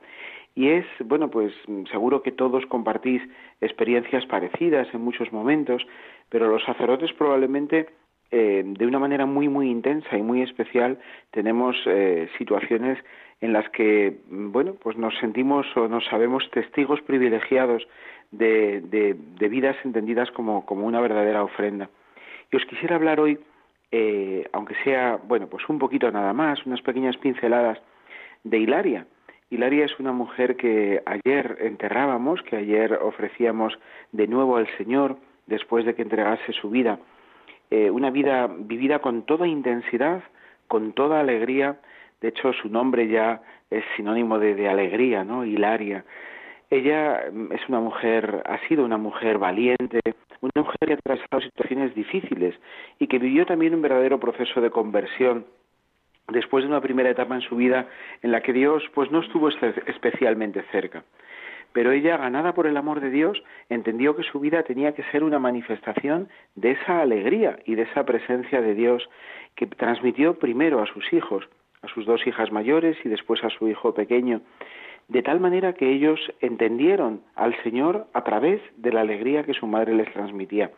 Y 0.55 0.69
es, 0.69 0.86
bueno, 1.03 1.29
pues 1.29 1.51
seguro 1.91 2.22
que 2.22 2.31
todos 2.31 2.65
compartís 2.67 3.22
experiencias 3.60 4.25
parecidas 4.27 4.88
en 4.93 5.01
muchos 5.01 5.31
momentos, 5.31 5.86
pero 6.29 6.48
los 6.48 6.63
sacerdotes 6.63 7.12
probablemente 7.13 7.88
eh, 8.36 8.63
de 8.65 8.86
una 8.86 9.00
manera 9.00 9.25
muy, 9.25 9.48
muy 9.48 9.69
intensa 9.69 10.17
y 10.17 10.22
muy 10.22 10.41
especial 10.41 11.00
tenemos 11.31 11.75
eh, 11.86 12.29
situaciones 12.38 12.98
en 13.41 13.53
las 13.53 13.69
que, 13.69 14.22
bueno, 14.27 14.75
pues 14.81 14.98
nos 14.98 15.15
sentimos 15.19 15.65
o 15.75 15.88
nos 15.88 16.05
sabemos 16.05 16.50
testigos 16.51 17.01
privilegiados 17.01 17.86
de, 18.31 18.81
de, 18.81 19.50
vidas 19.50 19.75
entendidas 19.83 20.31
como, 20.31 20.65
como, 20.65 20.88
una 20.88 21.01
verdadera 21.01 21.43
ofrenda. 21.43 21.89
Y 22.51 22.55
os 22.55 22.65
quisiera 22.65 22.95
hablar 22.95 23.19
hoy, 23.19 23.38
eh, 23.91 24.48
aunque 24.53 24.75
sea, 24.83 25.19
bueno, 25.27 25.48
pues 25.48 25.67
un 25.69 25.77
poquito 25.77 26.10
nada 26.10 26.33
más, 26.33 26.65
unas 26.65 26.81
pequeñas 26.81 27.17
pinceladas 27.17 27.79
de 28.43 28.57
Hilaria, 28.57 29.05
Hilaria 29.53 29.86
es 29.86 30.00
una 30.00 30.12
mujer 30.12 30.55
que 30.55 31.03
ayer 31.05 31.57
enterrábamos, 31.62 32.41
que 32.41 32.55
ayer 32.55 32.93
ofrecíamos 32.93 33.77
de 34.12 34.27
nuevo 34.27 34.57
al 34.57 34.67
Señor 34.77 35.17
después 35.45 35.86
de 35.86 35.93
que 35.93 36.01
entregase 36.01 36.53
su 36.53 36.72
vida. 36.72 36.98
Eh, 37.69 37.91
una 37.91 38.10
vida 38.10 38.48
vivida 38.48 38.98
con 38.98 39.27
toda 39.27 39.48
intensidad, 39.48 40.24
con 40.67 40.93
toda 40.93 41.19
alegría. 41.19 41.79
De 42.19 42.29
hecho, 42.29 42.51
su 42.53 42.67
nombre 42.67 43.07
ya 43.07 43.41
es 43.69 43.83
sinónimo 43.95 44.39
de, 44.39 44.67
alegría, 44.67 45.24
¿no? 45.24 45.45
Hilaria. 45.45 46.03
Ella 46.72 47.25
mm, 47.31 47.51
es 47.51 47.62
una 47.69 47.79
mujer, 47.79 48.41
ha 48.48 48.57
sido 48.67 48.83
una 48.83 48.98
mujer 48.98 49.38
valiente, 49.38 50.00
una 50.41 50.63
mujer 50.63 50.79
que 50.88 50.93
ha 50.93 50.95
atravesado 50.95 51.41
situaciones 51.41 51.93
difíciles 51.93 52.55
y 52.98 53.05
que 53.05 53.19
vivió 53.19 53.45
también 53.45 53.75
un 53.75 53.83
verdadero 53.83 54.19
proceso 54.19 54.62
de 54.62 54.72
conversión 54.72 55.45
después 56.30 56.63
de 56.63 56.70
una 56.70 56.82
primera 56.82 57.10
etapa 57.10 57.36
en 57.36 57.42
su 57.42 57.56
vida 57.56 57.88
en 58.22 58.32
la 58.32 58.42
que 58.42 58.53
Dios 58.53 58.84
pues 58.94 59.12
no 59.12 59.20
estuvo 59.20 59.50
especialmente 59.50 60.63
cerca. 60.72 61.03
Pero 61.74 61.92
ella, 61.92 62.18
ganada 62.18 62.53
por 62.53 62.68
el 62.68 62.77
amor 62.77 63.01
de 63.01 63.10
Dios, 63.10 63.44
entendió 63.68 64.15
que 64.15 64.24
su 64.24 64.39
vida 64.39 64.62
tenía 64.63 64.94
que 64.94 65.03
ser 65.12 65.24
una 65.24 65.39
manifestación 65.39 66.30
de 66.56 66.72
esa 66.72 67.01
alegría 67.01 67.58
y 67.65 67.75
de 67.75 67.84
esa 67.84 68.06
presencia 68.06 68.62
de 68.62 68.75
Dios 68.75 69.10
que 69.56 69.65
transmitió 69.65 70.38
primero 70.38 70.82
a 70.82 70.86
sus 70.86 71.12
hijos, 71.12 71.50
a 71.82 71.88
sus 71.88 72.06
dos 72.06 72.25
hijas 72.27 72.51
mayores 72.51 72.96
y 73.03 73.10
después 73.10 73.44
a 73.44 73.50
su 73.50 73.68
hijo 73.68 73.94
pequeño, 73.94 74.42
de 75.08 75.24
tal 75.24 75.39
manera 75.39 75.74
que 75.74 75.92
ellos 75.92 76.20
entendieron 76.42 77.22
al 77.36 77.56
Señor 77.63 78.08
a 78.13 78.24
través 78.24 78.62
de 78.77 78.94
la 78.94 79.01
alegría 79.01 79.44
que 79.44 79.53
su 79.53 79.65
madre 79.65 79.96
les 79.96 80.12
transmitía 80.13 80.70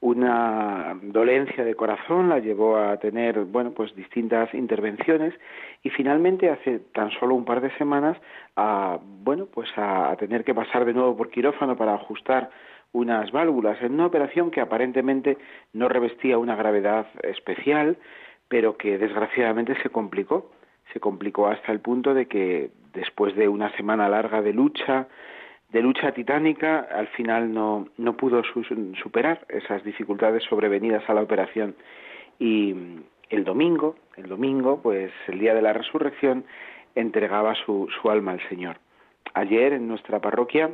una 0.00 0.98
dolencia 1.02 1.62
de 1.62 1.74
corazón 1.74 2.30
la 2.30 2.38
llevó 2.38 2.78
a 2.78 2.96
tener 2.96 3.44
bueno 3.44 3.72
pues 3.72 3.94
distintas 3.94 4.52
intervenciones 4.54 5.34
y 5.82 5.90
finalmente 5.90 6.48
hace 6.48 6.78
tan 6.94 7.10
solo 7.12 7.34
un 7.34 7.44
par 7.44 7.60
de 7.60 7.70
semanas 7.76 8.16
a 8.56 8.98
bueno 9.02 9.46
pues 9.46 9.68
a, 9.76 10.16
tener 10.18 10.42
que 10.44 10.54
pasar 10.54 10.86
de 10.86 10.94
nuevo 10.94 11.16
por 11.16 11.30
quirófano 11.30 11.76
para 11.76 11.94
ajustar 11.94 12.50
unas 12.92 13.30
válvulas 13.30 13.80
en 13.82 13.92
una 13.92 14.06
operación 14.06 14.50
que 14.50 14.62
aparentemente 14.62 15.36
no 15.74 15.88
revestía 15.88 16.38
una 16.38 16.56
gravedad 16.56 17.06
especial 17.22 17.98
pero 18.50 18.76
que 18.76 18.98
desgraciadamente 18.98 19.80
se 19.80 19.90
complicó. 19.90 20.50
Se 20.92 20.98
complicó 20.98 21.46
hasta 21.46 21.70
el 21.70 21.78
punto 21.78 22.14
de 22.14 22.26
que 22.26 22.72
después 22.92 23.36
de 23.36 23.46
una 23.46 23.70
semana 23.76 24.08
larga 24.08 24.42
de 24.42 24.52
lucha 24.52 25.06
de 25.72 25.82
lucha 25.82 26.12
titánica, 26.12 26.80
al 26.80 27.06
final 27.08 27.52
no, 27.52 27.88
no 27.96 28.16
pudo 28.16 28.42
superar 29.02 29.46
esas 29.48 29.84
dificultades 29.84 30.42
sobrevenidas 30.44 31.08
a 31.08 31.14
la 31.14 31.22
operación. 31.22 31.76
Y 32.38 32.74
el 33.28 33.44
domingo, 33.44 33.96
el 34.16 34.28
domingo, 34.28 34.80
pues 34.82 35.12
el 35.28 35.38
día 35.38 35.54
de 35.54 35.62
la 35.62 35.72
resurrección, 35.72 36.44
entregaba 36.94 37.54
su, 37.54 37.88
su 38.00 38.10
alma 38.10 38.32
al 38.32 38.48
Señor. 38.48 38.78
Ayer 39.34 39.72
en 39.72 39.86
nuestra 39.86 40.20
parroquia 40.20 40.70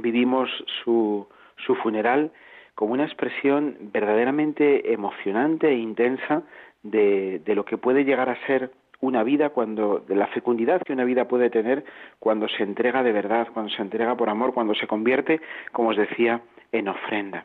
vivimos 0.00 0.50
su, 0.84 1.26
su 1.64 1.74
funeral 1.76 2.32
como 2.74 2.92
una 2.92 3.04
expresión 3.04 3.76
verdaderamente 3.92 4.92
emocionante 4.92 5.68
e 5.68 5.76
intensa 5.76 6.42
de, 6.82 7.40
de 7.44 7.54
lo 7.54 7.64
que 7.64 7.78
puede 7.78 8.04
llegar 8.04 8.28
a 8.28 8.46
ser 8.46 8.72
una 9.02 9.24
vida 9.24 9.50
cuando 9.50 9.98
de 9.98 10.14
la 10.14 10.28
fecundidad 10.28 10.80
que 10.82 10.92
una 10.92 11.04
vida 11.04 11.26
puede 11.26 11.50
tener 11.50 11.84
cuando 12.18 12.48
se 12.48 12.62
entrega 12.62 13.02
de 13.02 13.12
verdad, 13.12 13.48
cuando 13.52 13.70
se 13.70 13.82
entrega 13.82 14.16
por 14.16 14.30
amor, 14.30 14.54
cuando 14.54 14.74
se 14.74 14.86
convierte, 14.86 15.40
como 15.72 15.90
os 15.90 15.96
decía, 15.96 16.40
en 16.70 16.88
ofrenda. 16.88 17.44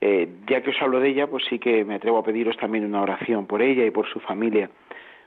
Eh, 0.00 0.28
ya 0.48 0.62
que 0.62 0.70
os 0.70 0.82
hablo 0.82 0.98
de 0.98 1.10
ella, 1.10 1.28
pues 1.28 1.44
sí 1.48 1.58
que 1.58 1.84
me 1.84 1.94
atrevo 1.94 2.18
a 2.18 2.24
pediros 2.24 2.56
también 2.56 2.86
una 2.86 3.02
oración 3.02 3.46
por 3.46 3.62
ella 3.62 3.84
y 3.84 3.90
por 3.90 4.08
su 4.08 4.18
familia, 4.18 4.70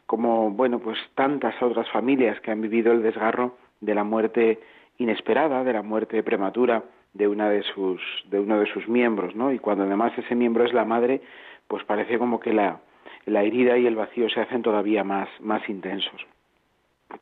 como 0.07 0.49
bueno, 0.49 0.79
pues 0.79 0.97
tantas 1.13 1.61
otras 1.61 1.89
familias 1.91 2.39
que 2.41 2.51
han 2.51 2.61
vivido 2.61 2.91
el 2.91 3.03
desgarro 3.03 3.55
de 3.79 3.95
la 3.95 4.03
muerte 4.03 4.59
inesperada, 4.97 5.63
de 5.63 5.73
la 5.73 5.83
muerte 5.83 6.23
prematura 6.23 6.83
de 7.13 7.27
una 7.27 7.49
de 7.49 7.61
sus 7.63 8.01
de 8.29 8.39
uno 8.39 8.59
de 8.59 8.65
sus 8.65 8.87
miembros, 8.87 9.35
¿no? 9.35 9.53
Y 9.53 9.59
cuando 9.59 9.83
además 9.83 10.11
ese 10.17 10.35
miembro 10.35 10.65
es 10.65 10.73
la 10.73 10.85
madre, 10.85 11.21
pues 11.67 11.83
parece 11.85 12.17
como 12.17 12.39
que 12.39 12.51
la 12.51 12.79
la 13.25 13.43
herida 13.43 13.77
y 13.77 13.87
el 13.87 13.95
vacío 13.95 14.29
se 14.29 14.41
hacen 14.41 14.61
todavía 14.61 15.03
más, 15.03 15.29
intensos. 15.67 16.25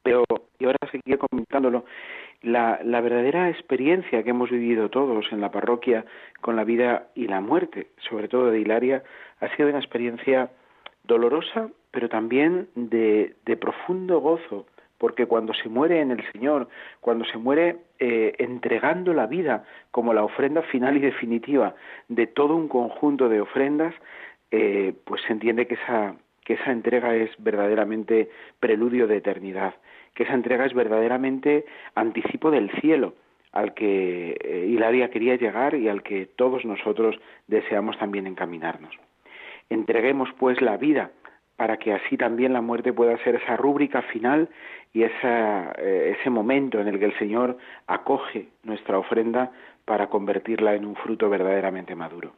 Pero, 0.01 0.23
y 0.59 0.65
ahora 0.65 0.77
seguiré 0.91 1.17
comentándolo, 1.17 1.85
la, 2.41 2.79
la 2.83 3.01
verdadera 3.01 3.49
experiencia 3.49 4.23
que 4.23 4.31
hemos 4.31 4.49
vivido 4.49 4.89
todos 4.89 5.31
en 5.31 5.41
la 5.41 5.51
parroquia 5.51 6.05
con 6.41 6.55
la 6.55 6.63
vida 6.63 7.07
y 7.15 7.27
la 7.27 7.41
muerte, 7.41 7.87
sobre 8.09 8.27
todo 8.27 8.51
de 8.51 8.59
Hilaria, 8.59 9.03
ha 9.39 9.55
sido 9.55 9.69
una 9.69 9.79
experiencia 9.79 10.49
dolorosa, 11.03 11.69
pero 11.91 12.09
también 12.09 12.67
de, 12.75 13.35
de 13.45 13.57
profundo 13.57 14.19
gozo, 14.19 14.65
porque 14.97 15.25
cuando 15.25 15.53
se 15.53 15.67
muere 15.67 15.99
en 15.99 16.11
el 16.11 16.31
Señor, 16.31 16.69
cuando 17.01 17.25
se 17.25 17.37
muere 17.37 17.77
eh, 17.99 18.35
entregando 18.39 19.13
la 19.13 19.27
vida 19.27 19.65
como 19.91 20.13
la 20.13 20.23
ofrenda 20.23 20.61
final 20.63 20.95
y 20.95 21.01
definitiva 21.01 21.75
de 22.07 22.25
todo 22.27 22.55
un 22.55 22.69
conjunto 22.69 23.27
de 23.27 23.41
ofrendas, 23.41 23.93
eh, 24.55 24.93
pues 25.03 25.19
se 25.23 25.33
entiende 25.33 25.65
que 25.65 25.73
esa, 25.73 26.15
que 26.45 26.53
esa 26.53 26.71
entrega 26.71 27.15
es 27.15 27.31
verdaderamente 27.39 28.29
preludio 28.59 29.07
de 29.07 29.17
eternidad, 29.17 29.73
que 30.13 30.23
esa 30.23 30.35
entrega 30.35 30.63
es 30.67 30.75
verdaderamente 30.75 31.65
anticipo 31.95 32.51
del 32.51 32.69
cielo 32.79 33.15
al 33.51 33.73
que 33.73 34.37
eh, 34.43 34.67
Hilaria 34.69 35.09
quería 35.09 35.37
llegar 35.37 35.73
y 35.73 35.89
al 35.89 36.03
que 36.03 36.27
todos 36.27 36.65
nosotros 36.65 37.19
deseamos 37.47 37.97
también 37.97 38.27
encaminarnos. 38.27 38.95
Entreguemos 39.71 40.29
pues 40.37 40.61
la 40.61 40.77
vida 40.77 41.09
para 41.55 41.77
que 41.77 41.91
así 41.91 42.15
también 42.15 42.53
la 42.53 42.61
muerte 42.61 42.93
pueda 42.93 43.17
ser 43.23 43.35
esa 43.35 43.57
rúbrica 43.57 44.03
final 44.03 44.49
y 44.93 45.01
esa, 45.01 45.71
eh, 45.79 46.15
ese 46.19 46.29
momento 46.29 46.79
en 46.79 46.89
el 46.89 46.99
que 46.99 47.05
el 47.05 47.17
Señor 47.17 47.57
acoge 47.87 48.49
nuestra 48.61 48.99
ofrenda 48.99 49.51
para 49.85 50.09
convertirla 50.09 50.75
en 50.75 50.85
un 50.85 50.95
fruto 50.95 51.27
verdaderamente 51.27 51.95
maduro. 51.95 52.33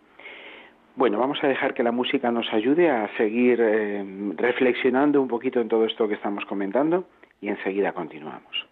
Bueno, 0.95 1.19
vamos 1.19 1.43
a 1.43 1.47
dejar 1.47 1.73
que 1.73 1.83
la 1.83 1.91
música 1.91 2.31
nos 2.31 2.51
ayude 2.53 2.89
a 2.89 3.09
seguir 3.17 3.59
eh, 3.61 4.33
reflexionando 4.37 5.21
un 5.21 5.27
poquito 5.27 5.59
en 5.59 5.67
todo 5.67 5.85
esto 5.85 6.07
que 6.07 6.13
estamos 6.13 6.45
comentando 6.45 7.05
y 7.41 7.49
enseguida 7.49 7.91
continuamos. 7.91 8.65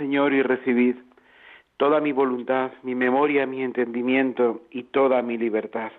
Señor, 0.00 0.32
y 0.32 0.40
recibid 0.40 0.96
toda 1.76 2.00
mi 2.00 2.10
voluntad, 2.12 2.72
mi 2.84 2.94
memoria, 2.94 3.44
mi 3.44 3.62
entendimiento 3.62 4.62
y 4.70 4.84
toda 4.84 5.20
mi 5.20 5.36
libertad. 5.36 5.92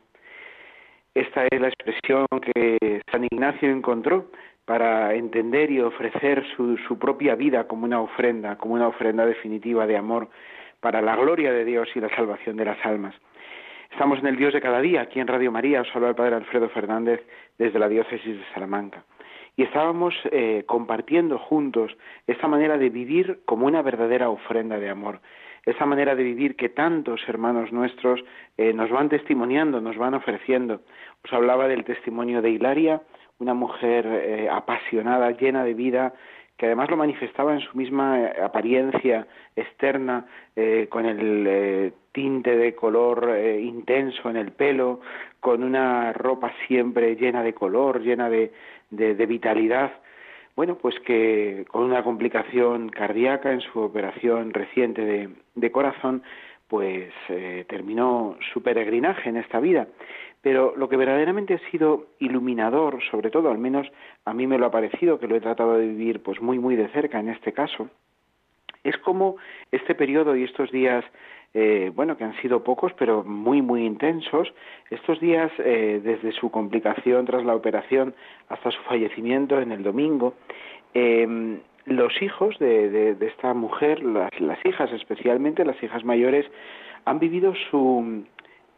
Esta 1.13 1.45
es 1.45 1.61
la 1.61 1.67
expresión 1.67 2.25
que 2.41 3.03
San 3.11 3.25
Ignacio 3.25 3.69
encontró 3.69 4.31
para 4.65 5.13
entender 5.13 5.69
y 5.69 5.81
ofrecer 5.81 6.43
su, 6.55 6.77
su, 6.87 6.97
propia 6.97 7.35
vida 7.35 7.67
como 7.67 7.85
una 7.85 8.01
ofrenda, 8.01 8.57
como 8.57 8.73
una 8.73 8.87
ofrenda 8.87 9.23
definitiva 9.23 9.85
de 9.85 9.97
amor 9.97 10.29
para 10.79 10.99
la 11.03 11.15
gloria 11.15 11.53
de 11.53 11.63
Dios 11.63 11.87
y 11.93 11.99
la 11.99 12.09
salvación 12.15 12.57
de 12.57 12.65
las 12.65 12.83
almas. 12.83 13.13
Estamos 13.91 14.17
en 14.17 14.25
el 14.25 14.35
Dios 14.35 14.51
de 14.51 14.61
cada 14.61 14.81
día, 14.81 15.01
aquí 15.01 15.19
en 15.19 15.27
Radio 15.27 15.51
María, 15.51 15.81
os 15.81 15.95
habla 15.95 16.09
el 16.09 16.15
Padre 16.15 16.37
Alfredo 16.37 16.69
Fernández 16.69 17.21
desde 17.59 17.77
la 17.77 17.87
diócesis 17.87 18.35
de 18.35 18.45
Salamanca 18.55 19.03
y 19.55 19.63
estábamos 19.63 20.13
eh, 20.31 20.63
compartiendo 20.65 21.37
juntos 21.37 21.95
esta 22.27 22.47
manera 22.47 22.77
de 22.77 22.89
vivir 22.89 23.41
como 23.45 23.67
una 23.67 23.81
verdadera 23.81 24.29
ofrenda 24.29 24.79
de 24.79 24.89
amor, 24.89 25.19
esa 25.65 25.85
manera 25.85 26.15
de 26.15 26.23
vivir 26.23 26.55
que 26.55 26.69
tantos 26.69 27.21
hermanos 27.27 27.71
nuestros 27.71 28.23
eh, 28.57 28.73
nos 28.73 28.89
van 28.89 29.09
testimoniando, 29.09 29.81
nos 29.81 29.97
van 29.97 30.13
ofreciendo. 30.13 30.81
Os 31.23 31.33
hablaba 31.33 31.67
del 31.67 31.83
testimonio 31.83 32.41
de 32.41 32.51
Hilaria, 32.51 33.01
una 33.39 33.53
mujer 33.53 34.05
eh, 34.07 34.49
apasionada, 34.49 35.31
llena 35.31 35.63
de 35.63 35.73
vida, 35.73 36.13
que 36.57 36.67
además 36.67 36.89
lo 36.89 36.97
manifestaba 36.97 37.53
en 37.53 37.59
su 37.59 37.75
misma 37.75 38.27
apariencia 38.43 39.25
externa, 39.55 40.27
con 40.89 41.07
el 41.07 41.91
tinte 42.11 42.55
de 42.55 42.75
color 42.75 43.35
intenso 43.59 44.29
en 44.29 44.37
el 44.37 44.51
pelo, 44.51 44.99
con 45.39 45.63
una 45.63 46.13
ropa 46.13 46.53
siempre 46.67 47.15
llena 47.15 47.41
de 47.41 47.55
color, 47.55 48.01
llena 48.01 48.29
de, 48.29 48.51
de, 48.91 49.25
vitalidad, 49.25 49.91
bueno, 50.55 50.75
pues 50.75 50.99
que 50.99 51.65
con 51.69 51.83
una 51.83 52.03
complicación 52.03 52.89
cardíaca 52.89 53.51
en 53.51 53.61
su 53.61 53.79
operación 53.79 54.53
reciente 54.53 55.29
de, 55.55 55.71
corazón, 55.71 56.23
pues 56.67 57.11
eh, 57.29 57.65
terminó 57.67 58.37
su 58.53 58.61
peregrinaje 58.61 59.29
en 59.29 59.37
esta 59.37 59.59
vida. 59.59 59.87
Pero 60.41 60.73
lo 60.75 60.89
que 60.89 60.97
verdaderamente 60.97 61.53
ha 61.53 61.71
sido 61.71 62.07
iluminador, 62.19 62.99
sobre 63.11 63.29
todo, 63.29 63.51
al 63.51 63.57
menos 63.57 63.87
a 64.25 64.33
mí 64.33 64.47
me 64.47 64.57
lo 64.57 64.65
ha 64.65 64.71
parecido, 64.71 65.19
que 65.19 65.27
lo 65.27 65.35
he 65.35 65.41
tratado 65.41 65.77
de 65.77 65.87
vivir 65.87 66.23
pues 66.23 66.41
muy 66.41 66.59
muy 66.59 66.75
de 66.75 66.87
cerca 66.89 67.19
en 67.19 67.29
este 67.29 67.53
caso, 67.53 67.89
es 68.83 68.97
como 68.97 69.37
este 69.71 69.95
periodo 69.95 70.35
y 70.35 70.43
estos 70.43 70.71
días 70.71 71.05
eh, 71.53 71.91
bueno, 71.93 72.15
que 72.15 72.23
han 72.23 72.35
sido 72.41 72.63
pocos, 72.63 72.93
pero 72.97 73.23
muy, 73.23 73.61
muy 73.61 73.85
intensos. 73.85 74.53
Estos 74.89 75.19
días, 75.19 75.51
eh, 75.59 75.99
desde 76.01 76.31
su 76.31 76.49
complicación 76.49 77.25
tras 77.25 77.43
la 77.43 77.55
operación 77.55 78.15
hasta 78.47 78.71
su 78.71 78.81
fallecimiento 78.83 79.59
en 79.59 79.73
el 79.73 79.83
domingo, 79.83 80.33
em, 80.93 81.59
los 81.85 82.21
hijos 82.21 82.57
de, 82.59 83.17
esta 83.19 83.53
mujer, 83.53 84.01
las, 84.03 84.31
hijas 84.65 84.91
especialmente, 84.93 85.65
las 85.65 85.81
hijas 85.83 86.05
mayores, 86.05 86.45
han 87.05 87.19
vivido 87.19 87.53
su, 87.69 88.23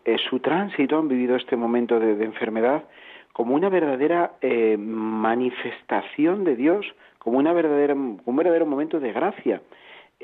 eh, 0.05 0.17
su 0.29 0.39
tránsito, 0.39 0.97
han 0.97 1.09
vivido 1.09 1.35
este 1.35 1.55
momento 1.55 1.99
de, 1.99 2.23
enfermedad 2.23 2.85
como 3.33 3.55
una 3.55 3.69
verdadera 3.69 4.33
manifestación 4.77 6.43
de 6.43 6.55
Dios, 6.55 6.85
como 7.17 7.39
una 7.39 7.51
verdadera, 7.51 7.93
un 7.93 8.35
verdadero 8.35 8.65
momento 8.65 8.99
de 8.99 9.11
gracia 9.11 9.61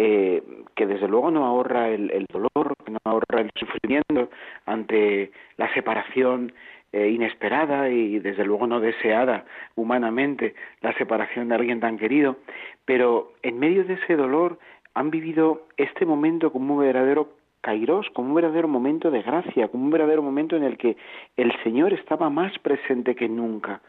eh, 0.02 0.42
que 0.76 0.86
desde 0.86 1.10
luego 1.10 1.30
no 1.30 1.46
ahorra 1.46 1.90
el, 1.90 2.26
dolor, 2.32 2.74
que 2.86 2.92
no 2.92 3.00
ahorra 3.04 3.42
el 3.42 3.52
sufrimiento 3.54 4.30
ante 4.66 5.34
la 5.58 5.72
separación 5.74 6.54
eh, 6.94 7.10
inesperada 7.10 7.90
y 7.90 8.18
desde 8.20 8.46
luego 8.46 8.66
no 8.66 8.80
deseada 8.80 9.44
humanamente, 9.76 10.56
la 10.80 10.94
separación 10.94 11.50
de 11.50 11.56
alguien 11.56 11.82
tan 11.82 11.98
querido, 11.98 12.38
pero 12.86 13.34
en 13.44 13.60
medio 13.60 13.84
de 13.84 13.96
ese 13.96 14.16
dolor 14.16 14.58
han 14.94 15.12
vivido 15.12 15.68
este 15.76 16.06
momento 16.06 16.54
como 16.54 16.76
un 16.76 16.80
verdadero 16.80 17.34
kairos, 17.60 18.08
como 18.14 18.30
un 18.30 18.36
verdadero 18.36 18.70
momento 18.70 19.12
de 19.12 19.22
gracia, 19.22 19.68
como 19.68 19.84
un 19.84 19.92
verdadero 19.92 20.22
momento 20.22 20.56
en 20.56 20.64
el 20.64 20.78
que 20.78 20.96
el 21.36 21.52
Señor 21.62 21.92
estaba 21.92 22.30
más 22.30 22.58
presente 22.60 23.16
que 23.16 23.28
nunca, 23.28 23.82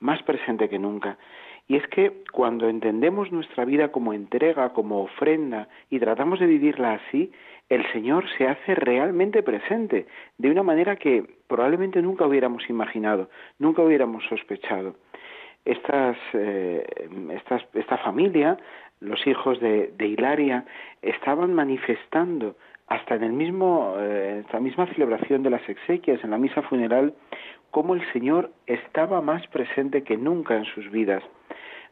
más 0.00 0.22
presente 0.22 0.70
que 0.70 0.78
nunca. 0.78 1.18
Y 1.68 1.76
es 1.76 1.86
que 1.88 2.22
cuando 2.32 2.68
entendemos 2.68 3.30
nuestra 3.30 3.66
vida 3.66 3.92
como 3.92 4.14
entrega, 4.14 4.72
como 4.72 5.02
ofrenda, 5.02 5.68
y 5.90 6.00
tratamos 6.00 6.40
de 6.40 6.46
vivirla 6.46 6.94
así, 6.94 7.30
el 7.68 7.86
Señor 7.92 8.24
se 8.38 8.48
hace 8.48 8.74
realmente 8.74 9.42
presente, 9.42 10.06
de 10.38 10.50
una 10.50 10.62
manera 10.62 10.96
que 10.96 11.24
probablemente 11.46 12.00
nunca 12.00 12.26
hubiéramos 12.26 12.68
imaginado, 12.70 13.28
nunca 13.58 13.82
hubiéramos 13.82 14.24
sospechado. 14.24 14.96
Estas, 15.66 16.16
eh, 16.32 16.86
esta 17.74 17.98
familia, 17.98 18.56
los 19.00 19.26
hijos 19.26 19.60
de, 19.60 19.92
Hilaria, 19.98 20.64
estaban 21.02 21.52
manifestando 21.52 22.56
hasta 22.86 23.16
en 23.16 23.24
el 23.24 23.32
mismo, 23.34 23.96
eh, 23.98 24.40
esta 24.46 24.60
misma 24.60 24.86
celebración 24.86 25.42
de 25.42 25.50
las 25.50 25.68
exequias, 25.68 26.24
en 26.24 26.30
la 26.30 26.38
misa 26.38 26.62
funeral, 26.62 27.12
cómo 27.70 27.94
el 27.94 28.12
Señor 28.14 28.50
estaba 28.66 29.20
más 29.20 29.46
presente 29.48 30.02
que 30.02 30.16
nunca 30.16 30.56
en 30.56 30.64
sus 30.64 30.90
vidas. 30.90 31.22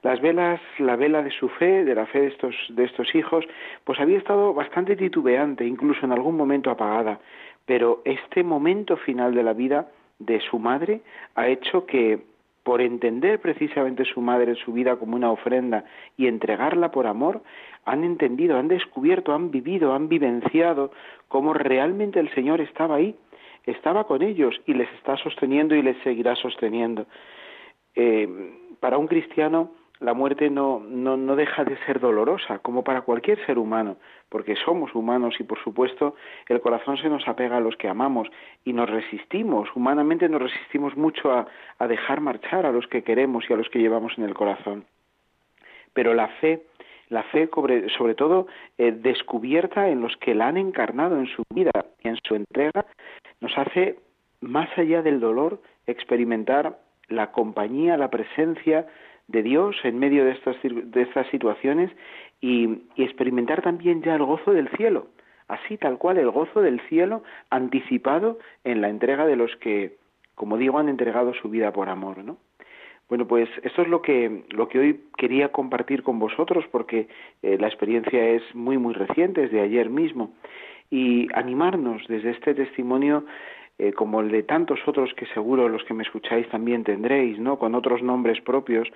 Las 0.07 0.21
velas, 0.21 0.61
la 0.79 0.95
vela 0.95 1.21
de 1.21 1.33
su 1.33 1.49
fe, 1.49 1.85
de 1.85 1.93
la 1.97 2.07
fe 2.07 2.21
de 2.21 2.27
estos, 2.29 2.55
de 2.69 2.85
estos 2.85 3.13
hijos, 3.17 3.45
pues 3.83 3.99
había 3.99 4.19
estado 4.19 4.55
bastante 4.55 4.95
titubeante, 4.95 5.67
incluso 5.67 6.07
en 6.07 6.13
algún 6.13 6.37
momento 6.37 6.71
apagada, 6.71 7.19
pero 7.65 8.03
este 8.05 8.45
momento 8.45 8.97
final 8.99 9.35
de 9.35 9.43
la 9.43 9.53
vida 9.53 9.89
de 10.21 10.39
su 10.39 10.61
madre 10.61 11.01
ha 11.35 11.49
hecho 11.49 11.87
que, 11.87 12.21
por 12.63 12.83
entender 12.83 13.41
precisamente 13.41 14.05
su 14.05 14.21
madre 14.21 14.55
su 14.55 14.73
vida 14.73 14.95
como 14.95 15.17
una 15.17 15.33
ofrenda 15.33 15.85
y 16.17 16.29
entregarla 16.29 16.93
por 16.93 17.09
amor, 17.09 17.43
han 17.85 18.05
entendido, 18.05 18.59
han 18.59 18.69
descubierto, 18.69 19.35
han 19.35 19.51
vivido, 19.51 19.93
han 19.93 20.09
vivenciado 20.09 20.93
cómo 21.27 21.53
realmente 21.53 22.21
el 22.21 22.33
Señor 22.33 22.61
estaba 22.61 22.95
ahí, 22.95 23.17
estaba 23.65 24.05
con 24.05 24.23
ellos 24.23 24.55
y 24.67 24.75
les 24.75 24.89
está 24.93 25.17
sosteniendo 25.17 25.75
y 25.75 25.83
les 25.83 26.01
seguirá 26.05 26.37
sosteniendo. 26.37 27.07
Eh, 27.97 28.29
para 28.79 28.99
un 28.99 29.09
cristiano 29.09 29.73
la 30.01 30.15
muerte 30.15 30.51
no, 30.51 30.81
no, 30.81 31.17
no 31.17 31.37
deja 31.37 31.65
de 31.65 31.77
ser 31.87 32.01
dolorosa, 32.01 32.59
como 32.59 32.85
para 32.85 33.03
cualquier 33.03 33.45
ser 33.47 33.59
humano, 33.59 33.97
porque 34.29 34.57
somos 34.57 34.95
humanos 34.95 35.35
y 35.39 35.45
por 35.45 35.63
supuesto 35.63 36.15
el 36.49 36.61
corazón 36.61 36.99
se 36.99 37.09
nos 37.09 37.27
apega 37.27 37.57
a 37.57 37.61
los 37.61 37.77
que 37.77 37.89
amamos 37.89 38.29
y 38.65 38.73
nos 38.73 38.91
resistimos, 38.91 39.69
humanamente 39.75 40.29
nos 40.29 40.43
resistimos 40.43 40.97
mucho 40.97 41.33
a, 41.33 41.47
a 41.79 41.87
dejar 41.87 42.21
marchar 42.21 42.67
a 42.67 42.73
los 42.73 42.87
que 42.87 43.03
queremos 43.03 43.45
y 43.49 43.53
a 43.53 43.57
los 43.57 43.69
que 43.71 43.79
llevamos 43.79 44.13
en 44.19 44.25
el 44.25 44.35
corazón. 44.35 44.85
Pero 45.97 46.13
la 46.13 46.29
fe, 46.29 46.63
la 47.09 47.23
fe 47.25 47.49
sobre, 47.97 48.15
todo 48.15 48.47
eh, 48.77 48.93
descubierta 48.93 49.89
en 49.89 50.03
los 50.03 50.17
que 50.19 50.35
la 50.35 50.49
han 50.49 50.59
encarnado 50.59 51.19
en 51.19 51.27
su 51.27 51.43
vida 51.55 51.71
y 52.03 52.09
en 52.09 52.19
su 52.27 52.35
entrega, 52.35 52.85
nos 53.41 53.57
hace, 53.57 53.99
más 54.43 54.69
allá 54.77 55.01
del 55.01 55.21
dolor, 55.21 55.63
experimentar 55.87 56.79
la 57.09 57.33
compañía, 57.33 57.97
la 57.97 58.11
presencia 58.11 58.87
de 59.29 59.43
Dios 59.43 59.77
en 59.85 59.99
medio 59.99 60.25
de 60.25 60.33
estas, 60.33 60.57
de 60.63 61.03
estas 61.03 61.27
situaciones 61.29 61.91
y, 62.41 62.83
experimentar 62.97 63.63
también 63.63 64.03
ya 64.03 64.15
el 64.15 64.25
gozo 64.25 64.53
del 64.53 64.69
cielo, 64.77 65.09
así 65.49 65.77
tal 65.77 65.99
cual 65.99 66.19
el 66.19 66.31
gozo 66.31 66.61
del 66.61 66.81
cielo 66.89 67.23
anticipado 67.51 68.39
en 68.65 68.81
la 68.81 68.89
entrega 68.89 69.27
de 69.27 69.37
los 69.37 69.55
que, 69.57 69.97
como 70.35 70.57
digo, 70.57 70.79
han 70.79 70.89
entregado 70.89 71.35
su 71.35 71.49
vida 71.49 71.73
por 71.73 71.89
amor, 71.89 72.19
¿no? 72.19 72.37
Bueno, 73.09 73.29
pues 73.29 73.49
esto 73.63 73.83
es 73.83 73.89
lo 73.89 74.03
que, 74.03 74.43
lo 74.51 74.69
que 74.69 74.81
hoy 74.81 75.01
quería 75.17 75.53
compartir 75.53 76.03
con 76.03 76.19
vosotros 76.19 76.65
porque 76.73 77.07
eh, 77.43 77.57
la 77.61 77.69
experiencia 77.69 78.31
es 78.31 78.43
muy, 78.53 78.79
muy 78.79 78.95
reciente, 78.95 79.45
es 79.45 79.53
de 79.53 79.61
ayer 79.61 79.89
mismo, 79.91 80.33
y 80.91 81.29
animarnos 81.35 82.03
desde 82.09 82.31
este 82.31 82.55
testimonio 82.55 83.25
eh, 83.79 83.93
como 83.93 84.21
el 84.21 84.31
de 84.31 84.43
tantos 84.43 84.81
otros 84.87 85.13
que 85.15 85.27
seguro 85.27 85.69
los 85.69 85.85
que 85.85 85.95
me 85.95 86.03
escucháis 86.03 86.49
también 86.49 86.85
tendréis, 86.85 87.39
¿no? 87.39 87.59
Con 87.59 87.75
otros 87.75 88.03
nombres 88.03 88.41
propios, 88.41 88.89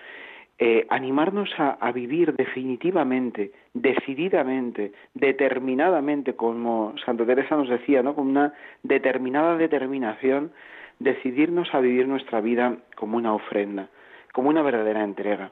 eh, 0.62 0.86
animarnos 0.90 1.48
a, 1.56 1.90
vivir 1.90 2.34
definitivamente, 2.34 3.50
decididamente, 3.72 4.92
determinadamente, 5.14 6.34
como 6.34 6.92
Santa 7.02 7.24
Teresa 7.24 7.56
nos 7.56 7.70
decía, 7.70 8.02
¿no? 8.02 8.14
con 8.14 8.28
una 8.28 8.52
determinada 8.82 9.56
determinación, 9.56 10.52
decidirnos 10.98 11.74
a 11.74 11.80
vivir 11.80 12.06
nuestra 12.06 12.42
vida 12.42 12.76
como 12.94 13.16
una 13.16 13.32
ofrenda, 13.32 13.88
como 14.34 14.50
una 14.50 14.60
verdadera 14.60 15.02
entrega. 15.02 15.50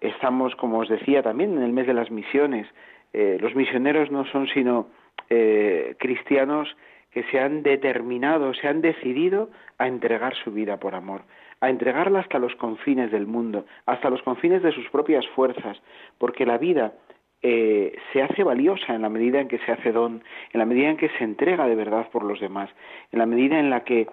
Estamos, 0.00 0.54
como 0.54 0.78
os 0.78 0.88
decía 0.88 1.24
también, 1.24 1.56
en 1.56 1.64
el 1.64 1.72
mes 1.72 1.88
de 1.88 1.94
las 1.94 2.12
misiones. 2.12 2.68
Eh, 3.12 3.36
los 3.40 3.56
misioneros 3.56 4.12
no 4.12 4.24
son 4.26 4.46
sino 4.46 4.86
eh, 5.28 5.96
cristianos 5.98 6.68
que 7.10 7.24
se 7.24 7.40
han 7.40 7.62
determinado, 7.62 8.54
se 8.54 8.68
han 8.68 8.80
decidido 8.80 9.50
a 9.78 9.88
entregar 9.88 10.34
su 10.36 10.52
vida 10.52 10.78
por 10.78 10.94
amor 10.94 11.22
a 11.60 11.68
entregarla 11.68 12.20
hasta 12.20 12.38
los 12.38 12.54
confines 12.56 13.10
del 13.10 13.26
mundo, 13.26 13.66
hasta 13.86 14.10
los 14.10 14.22
confines 14.22 14.62
de 14.62 14.72
sus 14.72 14.88
propias 14.88 15.26
fuerzas, 15.28 15.80
porque 16.18 16.46
la 16.46 16.58
vida 16.58 16.94
eh, 17.42 17.96
se 18.12 18.22
hace 18.22 18.42
valiosa 18.42 18.94
en 18.94 19.02
la 19.02 19.08
medida 19.08 19.40
en 19.40 19.48
que 19.48 19.58
se 19.58 19.72
hace 19.72 19.92
don, 19.92 20.22
en 20.52 20.58
la 20.58 20.66
medida 20.66 20.88
en 20.88 20.96
que 20.96 21.10
se 21.10 21.24
entrega 21.24 21.66
de 21.66 21.74
verdad 21.74 22.08
por 22.10 22.24
los 22.24 22.40
demás, 22.40 22.70
en 23.12 23.18
la 23.18 23.26
medida 23.26 23.58
en 23.58 23.70
la 23.70 23.84
que 23.84 24.06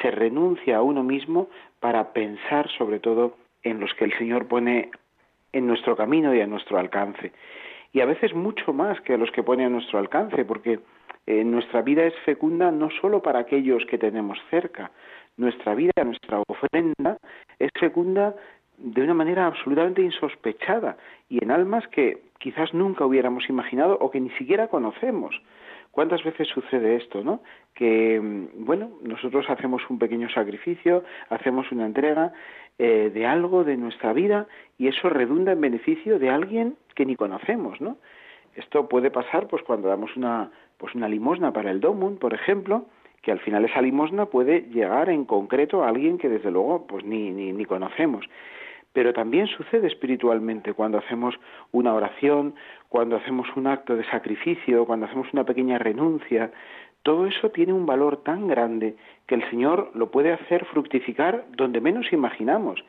se 0.00 0.10
renuncia 0.10 0.76
a 0.76 0.82
uno 0.82 1.02
mismo 1.02 1.48
para 1.80 2.12
pensar 2.12 2.68
sobre 2.70 3.00
todo 3.00 3.36
en 3.62 3.80
los 3.80 3.92
que 3.94 4.04
el 4.04 4.16
Señor 4.16 4.46
pone 4.46 4.90
en 5.52 5.66
nuestro 5.66 5.96
camino 5.96 6.34
y 6.34 6.40
a 6.40 6.46
nuestro 6.46 6.78
alcance. 6.78 7.32
Y 7.92 8.00
a 8.00 8.06
veces 8.06 8.34
mucho 8.34 8.72
más 8.72 9.00
que 9.02 9.14
a 9.14 9.18
los 9.18 9.30
que 9.32 9.42
pone 9.42 9.64
a 9.64 9.68
nuestro 9.68 9.98
alcance, 9.98 10.44
porque 10.44 10.80
eh, 11.26 11.44
nuestra 11.44 11.82
vida 11.82 12.04
es 12.04 12.14
fecunda 12.24 12.70
no 12.70 12.90
solo 13.00 13.22
para 13.22 13.40
aquellos 13.40 13.84
que 13.86 13.98
tenemos 13.98 14.38
cerca, 14.50 14.90
nuestra 15.36 15.74
vida, 15.74 15.92
nuestra 16.04 16.42
ofrenda 16.46 17.16
es 17.58 17.70
fecunda 17.78 18.34
de 18.76 19.02
una 19.02 19.14
manera 19.14 19.46
absolutamente 19.46 20.02
insospechada 20.02 20.96
y 21.28 21.42
en 21.42 21.50
almas 21.50 21.86
que 21.88 22.22
quizás 22.38 22.74
nunca 22.74 23.06
hubiéramos 23.06 23.48
imaginado 23.48 23.96
o 24.00 24.10
que 24.10 24.20
ni 24.20 24.30
siquiera 24.30 24.68
conocemos. 24.68 25.40
¿Cuántas 25.92 26.24
veces 26.24 26.48
sucede 26.48 26.96
esto, 26.96 27.22
no? 27.22 27.42
Que, 27.74 28.18
mm, 28.18 28.64
bueno, 28.64 28.90
nosotros 29.02 29.48
hacemos 29.48 29.82
un 29.90 29.98
pequeño 29.98 30.28
sacrificio, 30.30 31.04
hacemos 31.28 31.70
una 31.70 31.86
entrega 31.86 32.32
eh, 32.78 33.10
de 33.12 33.26
algo 33.26 33.62
de 33.62 33.76
nuestra 33.76 34.12
vida 34.12 34.46
y 34.78 34.88
eso 34.88 35.10
redunda 35.10 35.52
en 35.52 35.60
beneficio 35.60 36.18
de 36.18 36.30
alguien 36.30 36.76
que 36.94 37.04
ni 37.04 37.14
conocemos, 37.14 37.80
¿no? 37.80 37.98
Esto 38.54 38.88
puede 38.88 39.10
pasar, 39.10 39.48
pues, 39.48 39.62
cuando 39.62 39.88
damos 39.88 40.16
una, 40.16 40.50
pues, 40.78 40.94
una 40.94 41.08
limosna 41.08 41.52
para 41.52 41.70
el 41.70 41.80
domum, 41.80 42.16
por 42.16 42.34
ejemplo, 42.34 42.86
que 43.22 43.30
al 43.32 43.38
final 43.38 43.64
esa 43.64 43.80
limosna 43.80 44.26
puede 44.26 44.62
llegar 44.72 45.08
en 45.08 45.24
concreto 45.24 45.82
a 45.82 45.88
alguien 45.88 46.18
que 46.18 46.28
desde 46.28 46.50
luego 46.50 46.86
pues 46.86 47.04
ni, 47.04 47.30
ni, 47.30 47.52
ni 47.52 47.64
conocemos. 47.64 48.26
Pero 48.92 49.14
también 49.14 49.46
sucede 49.46 49.86
espiritualmente 49.86 50.74
cuando 50.74 50.98
hacemos 50.98 51.34
una 51.70 51.94
oración, 51.94 52.54
cuando 52.88 53.16
hacemos 53.16 53.46
un 53.56 53.68
acto 53.68 53.96
de 53.96 54.04
sacrificio, 54.04 54.84
cuando 54.84 55.06
hacemos 55.06 55.32
una 55.32 55.44
pequeña 55.44 55.78
renuncia. 55.78 56.50
Todo 57.02 57.26
eso 57.26 57.50
tiene 57.50 57.72
un 57.72 57.86
valor 57.86 58.22
tan 58.22 58.48
grande 58.48 58.96
que 59.26 59.36
el 59.36 59.48
Señor 59.50 59.90
lo 59.94 60.10
puede 60.10 60.32
hacer 60.32 60.64
fructificar 60.66 61.46
donde 61.56 61.80
menos 61.80 62.12
imaginamos. 62.12 62.84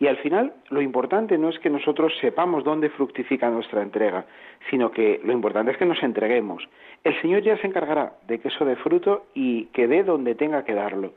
Y 0.00 0.06
al 0.06 0.16
final 0.18 0.52
lo 0.70 0.80
importante 0.80 1.38
no 1.38 1.48
es 1.48 1.58
que 1.58 1.70
nosotros 1.70 2.12
sepamos 2.20 2.64
dónde 2.64 2.90
fructifica 2.90 3.48
nuestra 3.50 3.82
entrega, 3.82 4.26
sino 4.70 4.90
que 4.90 5.20
lo 5.24 5.32
importante 5.32 5.72
es 5.72 5.78
que 5.78 5.86
nos 5.86 6.02
entreguemos. 6.02 6.68
El 7.04 7.20
Señor 7.20 7.42
ya 7.42 7.56
se 7.58 7.66
encargará 7.66 8.14
de 8.26 8.40
que 8.40 8.48
eso 8.48 8.64
dé 8.64 8.76
fruto 8.76 9.26
y 9.34 9.66
que 9.66 9.86
dé 9.86 10.02
donde 10.02 10.34
tenga 10.34 10.64
que 10.64 10.74
darlo. 10.74 11.12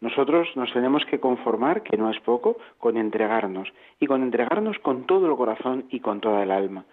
Nosotros 0.00 0.48
nos 0.56 0.72
tenemos 0.72 1.04
que 1.06 1.18
conformar, 1.18 1.82
que 1.82 1.96
no 1.96 2.10
es 2.10 2.20
poco, 2.20 2.56
con 2.78 2.96
entregarnos, 2.96 3.72
y 3.98 4.06
con 4.06 4.22
entregarnos 4.22 4.78
con 4.78 5.06
todo 5.06 5.28
el 5.28 5.36
corazón 5.36 5.86
y 5.90 6.00
con 6.00 6.20
toda 6.20 6.42
el 6.42 6.52
alma. 6.52 6.84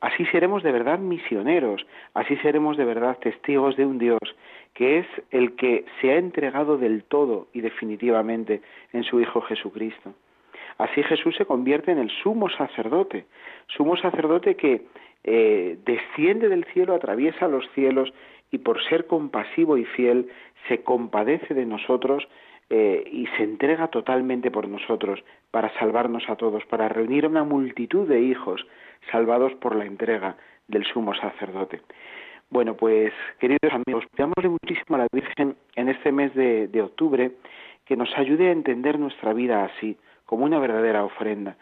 Así 0.00 0.24
seremos 0.26 0.62
de 0.62 0.72
verdad 0.72 0.98
misioneros, 0.98 1.86
así 2.14 2.36
seremos 2.36 2.76
de 2.76 2.84
verdad 2.84 3.18
testigos 3.18 3.76
de 3.76 3.86
un 3.86 3.98
Dios 3.98 4.20
que 4.74 4.98
es 4.98 5.06
el 5.30 5.54
que 5.54 5.86
se 6.00 6.10
ha 6.10 6.16
entregado 6.16 6.76
del 6.76 7.04
todo 7.04 7.46
y 7.52 7.60
definitivamente 7.60 8.60
en 8.92 9.04
su 9.04 9.20
Hijo 9.20 9.40
Jesucristo. 9.42 10.14
Así 10.78 11.02
Jesús 11.02 11.34
se 11.36 11.46
convierte 11.46 11.92
en 11.92 11.98
el 11.98 12.10
sumo 12.10 12.48
sacerdote, 12.48 13.26
sumo 13.68 13.96
sacerdote 13.96 14.56
que 14.56 14.86
eh, 15.22 15.78
desciende 15.84 16.48
del 16.48 16.64
cielo, 16.66 16.94
atraviesa 16.94 17.48
los 17.48 17.68
cielos 17.74 18.12
y 18.50 18.58
por 18.58 18.82
ser 18.84 19.06
compasivo 19.06 19.76
y 19.76 19.84
fiel 19.84 20.28
se 20.68 20.82
compadece 20.82 21.54
de 21.54 21.66
nosotros 21.66 22.26
eh, 22.70 23.04
y 23.10 23.26
se 23.36 23.44
entrega 23.44 23.88
totalmente 23.88 24.50
por 24.50 24.68
nosotros 24.68 25.22
para 25.50 25.72
salvarnos 25.78 26.28
a 26.28 26.36
todos, 26.36 26.64
para 26.66 26.88
reunir 26.88 27.24
a 27.24 27.28
una 27.28 27.44
multitud 27.44 28.08
de 28.08 28.20
hijos 28.20 28.66
salvados 29.10 29.54
por 29.54 29.76
la 29.76 29.84
entrega 29.84 30.36
del 30.66 30.84
sumo 30.84 31.14
sacerdote. 31.14 31.82
Bueno, 32.50 32.74
pues 32.74 33.12
queridos 33.38 33.72
amigos, 33.72 34.04
pidámosle 34.14 34.48
muchísimo 34.48 34.96
a 34.96 34.98
la 34.98 35.06
Virgen 35.12 35.56
en 35.76 35.88
este 35.88 36.12
mes 36.12 36.34
de 36.34 36.82
octubre 36.82 37.32
que 37.84 37.96
nos 37.96 38.16
ayude 38.16 38.48
a 38.48 38.52
entender 38.52 38.98
nuestra 38.98 39.32
vida 39.32 39.64
así, 39.64 39.96
como 40.26 40.44
una 40.44 40.58
verdadera 40.58 41.04
ofrenda, 41.04 41.56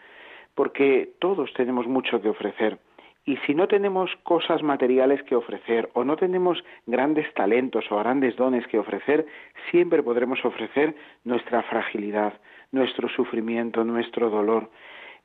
porque 0.55 1.11
todos 1.19 1.51
tenemos 1.53 1.87
mucho 1.87 2.21
que 2.21 2.29
ofrecer. 2.29 2.79
Y 3.25 3.37
si 3.45 3.55
no 3.55 3.67
tenemos 3.67 4.11
cosas 4.23 4.61
materiales 4.63 5.23
que 5.23 5.35
ofrecer 5.35 5.89
o 5.93 6.03
no 6.03 6.17
tenemos 6.17 6.61
grandes 6.85 7.33
talentos 7.33 7.85
o 7.89 7.97
grandes 7.97 8.35
dones 8.35 8.67
que 8.67 8.77
ofrecer, 8.77 9.25
siempre 9.71 10.03
podremos 10.03 10.43
ofrecer 10.43 10.93
nuestra 11.23 11.63
fragilidad, 11.63 12.33
nuestro 12.71 13.07
sufrimiento, 13.07 13.85
nuestro 13.85 14.29
dolor. 14.29 14.69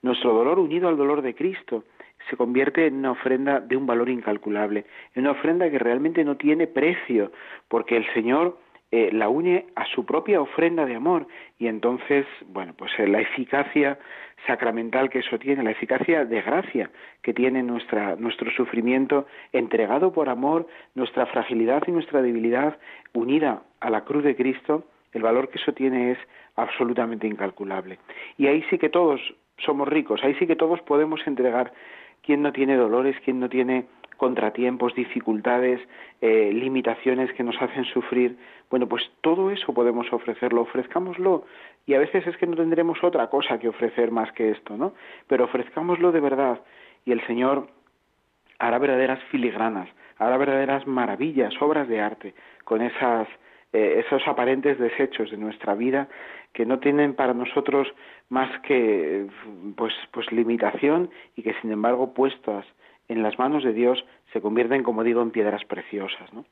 Nuestro 0.01 0.33
dolor 0.33 0.61
unido 0.61 0.89
al 0.89 0.97
dolor 0.97 1.23
de 1.23 1.35
Cristo 1.35 1.83
se 2.31 2.37
convierte 2.37 2.87
en 2.87 2.97
una 2.99 3.13
ofrenda 3.13 3.59
de 3.59 3.77
un 3.77 3.87
valor 3.87 4.09
incalculable, 4.09 4.85
en 5.15 5.23
una 5.23 5.33
ofrenda 5.33 5.69
que 5.69 5.79
realmente 5.81 6.25
no 6.25 6.37
tiene 6.37 6.69
precio, 6.69 7.33
porque 7.67 7.97
el 7.97 8.07
Señor 8.15 8.59
eh, 8.91 9.11
la 9.13 9.29
une 9.29 9.67
a 9.77 9.85
su 9.85 10.07
propia 10.07 10.41
ofrenda 10.41 10.87
de 10.87 10.95
amor 10.95 11.27
y 11.59 11.67
entonces, 11.67 12.27
bueno, 12.47 12.73
pues 12.77 12.91
eh, 12.99 13.07
la 13.07 13.21
eficacia 13.21 13.99
sacramental 14.47 15.11
que 15.11 15.19
eso 15.19 15.39
tiene, 15.39 15.63
la 15.63 15.73
eficacia 15.73 16.25
de 16.25 16.41
gracia 16.41 16.91
que 17.23 17.35
tiene 17.35 17.63
nuestra, 17.63 18.17
nuestro 18.17 18.51
sufrimiento 18.51 19.27
entregado 19.53 20.13
por 20.13 20.31
amor, 20.31 20.67
nuestra 20.95 21.27
fragilidad 21.27 21.83
y 21.87 21.91
nuestra 21.91 22.23
debilidad 22.23 22.79
unida 23.13 23.63
a 23.81 23.91
la 23.91 24.05
cruz 24.05 24.25
de 24.25 24.37
Cristo, 24.37 24.85
el 25.13 25.23
valor 25.23 25.51
que 25.51 25.59
eso 25.59 25.73
tiene 25.73 26.13
es 26.13 26.19
absolutamente 26.57 27.27
incalculable. 27.27 27.99
Y 28.39 28.47
ahí 28.47 28.65
sí 28.71 28.79
que 28.79 28.89
todos 28.89 29.21
somos 29.59 29.89
ricos, 29.89 30.23
ahí 30.23 30.35
sí 30.37 30.47
que 30.47 30.57
todos 30.57 30.81
podemos 30.83 31.21
entregar. 31.27 31.73
¿Quién 32.23 32.43
no 32.43 32.53
tiene 32.53 32.77
dolores? 32.77 33.17
¿Quién 33.25 33.41
no 33.41 33.49
tiene 33.49 33.87
contratiempos, 34.19 34.95
dificultades, 34.95 35.81
eh, 36.21 36.51
limitaciones 36.53 37.33
que 37.33 37.43
nos 37.43 37.57
hacen 37.63 37.85
sufrir. 37.87 38.37
Bueno, 38.69 38.87
pues 38.87 39.11
todo 39.23 39.51
eso 39.51 39.73
podemos 39.73 40.13
ofrecerlo, 40.13 40.61
ofrezcámoslo. 40.63 41.45
Y 41.87 41.95
a 41.95 41.99
veces 41.99 42.27
es 42.27 42.37
que 42.37 42.47
no 42.47 42.57
tendremos 42.57 43.03
otra 43.03 43.29
cosa 43.29 43.59
que 43.59 43.69
ofrecer 43.69 44.11
más 44.11 44.31
que 44.33 44.51
esto, 44.51 44.77
¿no? 44.77 44.93
Pero 45.27 45.45
ofrezcámoslo 45.45 46.13
de 46.13 46.21
verdad 46.21 46.61
y 47.07 47.13
el 47.13 47.27
Señor 47.27 47.69
hará 48.59 48.79
verdaderas 48.79 49.23
filigranas, 49.31 49.89
hará 50.19 50.37
verdaderas 50.37 50.87
maravillas, 50.87 51.55
obras 51.63 51.89
de 51.89 52.01
arte 52.01 52.35
con 52.65 52.83
esas 52.83 53.29
eh, 53.73 54.03
esos 54.05 54.27
aparentes 54.27 54.79
desechos 54.79 55.31
de 55.31 55.37
nuestra 55.37 55.75
vida 55.75 56.09
que 56.55 56.65
no 56.65 56.79
tienen 56.79 57.15
para 57.15 57.35
nosotros 57.35 57.87
más 58.31 58.51
que 58.63 59.27
pues 59.77 59.93
pues 60.11 60.33
limitación 60.33 61.11
y 61.37 61.43
que 61.43 61.55
sin 61.61 61.71
embargo 61.71 62.15
puestas 62.15 62.65
en 63.09 63.23
las 63.23 63.39
manos 63.39 63.65
de 63.65 63.73
Dios 63.73 64.05
se 64.33 64.41
convierten, 64.41 64.83
como 64.83 65.05
digo, 65.05 65.23
en 65.23 65.31
piedras 65.31 65.65
preciosas. 65.65 66.33
¿no? 66.33 66.45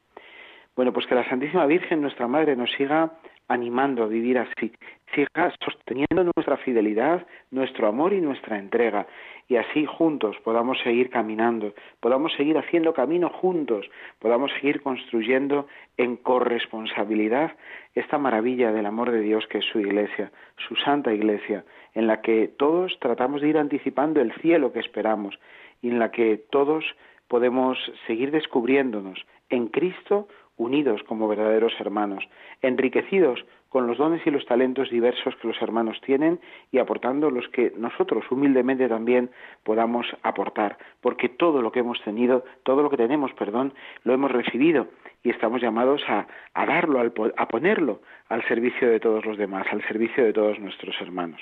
Bueno, 0.77 0.93
pues 0.93 1.07
que 1.07 1.15
la 1.15 1.29
Santísima 1.29 1.67
Virgen, 1.67 2.03
nuestra 2.03 2.29
Madre, 2.29 2.55
nos 2.55 2.71
siga 2.73 3.13
animando 3.49 4.03
a 4.03 4.09
vivir 4.09 4.39
así, 4.39 4.73
siga 5.15 5.53
sosteniendo 5.65 6.31
nuestra 6.37 6.57
fidelidad, 6.59 7.27
nuestro 7.51 7.87
amor 7.87 8.13
y 8.13 8.21
nuestra 8.21 8.59
entrega, 8.59 9.07
y 9.49 9.57
así 9.57 9.87
juntos 9.87 10.37
podamos 10.45 10.79
seguir 10.83 11.11
caminando, 11.11 11.73
podamos 12.01 12.33
seguir 12.35 12.59
haciendo 12.59 12.93
camino 12.93 13.31
juntos, 13.31 13.89
podamos 14.19 14.51
seguir 14.55 14.83
construyendo 14.83 15.69
en 15.97 16.17
corresponsabilidad 16.17 17.53
esta 17.95 18.19
maravilla 18.19 18.73
del 18.73 18.87
amor 18.87 19.13
de 19.13 19.21
Dios 19.21 19.47
que 19.47 19.59
es 19.59 19.65
su 19.65 19.81
iglesia, 19.81 20.33
su 20.69 20.75
santa 20.77 21.15
iglesia, 21.15 21.65
en 21.95 22.07
la 22.07 22.21
que 22.21 22.49
todos 22.49 22.99
tratamos 23.01 23.41
de 23.41 23.49
ir 23.49 23.59
anticipando 23.59 24.21
el 24.21 24.33
cielo 24.41 24.73
que 24.73 24.81
esperamos 24.81 25.39
y 25.87 25.89
en 25.89 26.01
la 26.01 26.11
que 26.11 26.37
todos 26.51 26.85
podemos 27.29 27.79
seguir 28.09 28.33
descubriéndonos 28.33 29.25
en 29.51 29.69
Cristo 29.69 30.27
unidos 30.57 31.03
como 31.05 31.29
verdaderos 31.29 31.75
hermanos, 31.79 32.25
enriquecidos 32.61 33.45
con 33.69 33.87
los 33.87 33.99
dones 33.99 34.27
y 34.27 34.33
los 34.33 34.45
talentos 34.47 34.91
diversos 34.91 35.37
que 35.37 35.47
los 35.47 35.63
hermanos 35.63 36.01
tienen 36.01 36.41
y 36.73 36.79
aportando 36.79 37.31
los 37.31 37.47
que 37.51 37.73
nosotros 37.77 38.25
humildemente 38.33 38.89
también 38.89 39.31
podamos 39.63 40.07
aportar, 40.25 40.77
porque 41.01 41.29
todo 41.29 41.63
lo 41.63 41.71
que 41.71 41.81
hemos 41.81 42.03
tenido, 42.03 42.45
todo 42.65 42.83
lo 42.83 42.91
que 42.91 42.97
tenemos, 42.97 43.33
perdón, 43.35 43.73
lo 44.03 44.13
hemos 44.13 44.33
recibido 44.33 44.89
y 45.23 45.31
estamos 45.31 45.61
llamados 45.63 46.03
a, 46.09 46.27
a 46.55 46.67
darlo, 46.67 47.01
a 47.37 47.49
ponerlo 47.49 48.01
al 48.29 48.43
servicio 48.49 48.91
de 48.91 48.99
todos 48.99 49.25
los 49.25 49.39
demás, 49.39 49.69
al 49.71 49.87
servicio 49.87 50.25
de 50.25 50.33
todos 50.33 50.59
nuestros 50.59 51.01
hermanos. 51.01 51.41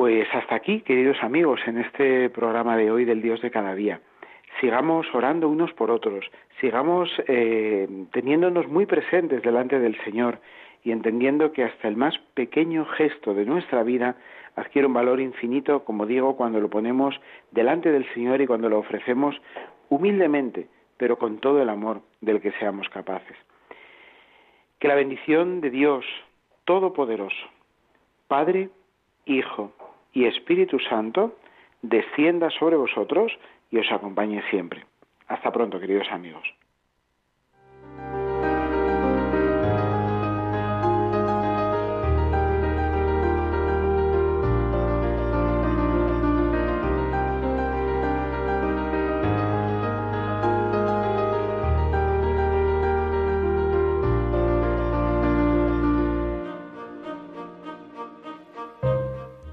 Pues 0.00 0.26
hasta 0.32 0.54
aquí, 0.54 0.80
queridos 0.80 1.22
amigos, 1.22 1.60
en 1.66 1.76
este 1.76 2.30
programa 2.30 2.74
de 2.74 2.90
hoy 2.90 3.04
del 3.04 3.20
Dios 3.20 3.42
de 3.42 3.50
cada 3.50 3.74
día. 3.74 4.00
Sigamos 4.58 5.06
orando 5.12 5.46
unos 5.46 5.74
por 5.74 5.90
otros, 5.90 6.24
sigamos 6.58 7.10
eh, 7.28 7.86
teniéndonos 8.10 8.66
muy 8.66 8.86
presentes 8.86 9.42
delante 9.42 9.78
del 9.78 10.02
Señor 10.02 10.38
y 10.82 10.92
entendiendo 10.92 11.52
que 11.52 11.64
hasta 11.64 11.86
el 11.86 11.98
más 11.98 12.16
pequeño 12.32 12.86
gesto 12.86 13.34
de 13.34 13.44
nuestra 13.44 13.82
vida 13.82 14.16
adquiere 14.56 14.86
un 14.88 14.94
valor 14.94 15.20
infinito, 15.20 15.84
como 15.84 16.06
digo, 16.06 16.34
cuando 16.34 16.60
lo 16.60 16.70
ponemos 16.70 17.14
delante 17.50 17.92
del 17.92 18.10
Señor 18.14 18.40
y 18.40 18.46
cuando 18.46 18.70
lo 18.70 18.78
ofrecemos 18.78 19.36
humildemente, 19.90 20.66
pero 20.96 21.18
con 21.18 21.40
todo 21.40 21.60
el 21.60 21.68
amor 21.68 22.00
del 22.22 22.40
que 22.40 22.52
seamos 22.52 22.88
capaces. 22.88 23.36
Que 24.78 24.88
la 24.88 24.94
bendición 24.94 25.60
de 25.60 25.68
Dios 25.68 26.06
Todopoderoso, 26.64 27.50
Padre, 28.28 28.70
Hijo 29.26 29.74
y 30.12 30.26
Espíritu 30.26 30.78
Santo, 30.78 31.36
descienda 31.82 32.50
sobre 32.50 32.76
vosotros 32.76 33.32
y 33.70 33.78
os 33.78 33.90
acompañe 33.90 34.42
siempre. 34.50 34.84
Hasta 35.28 35.52
pronto, 35.52 35.78
queridos 35.78 36.08
amigos. 36.10 36.42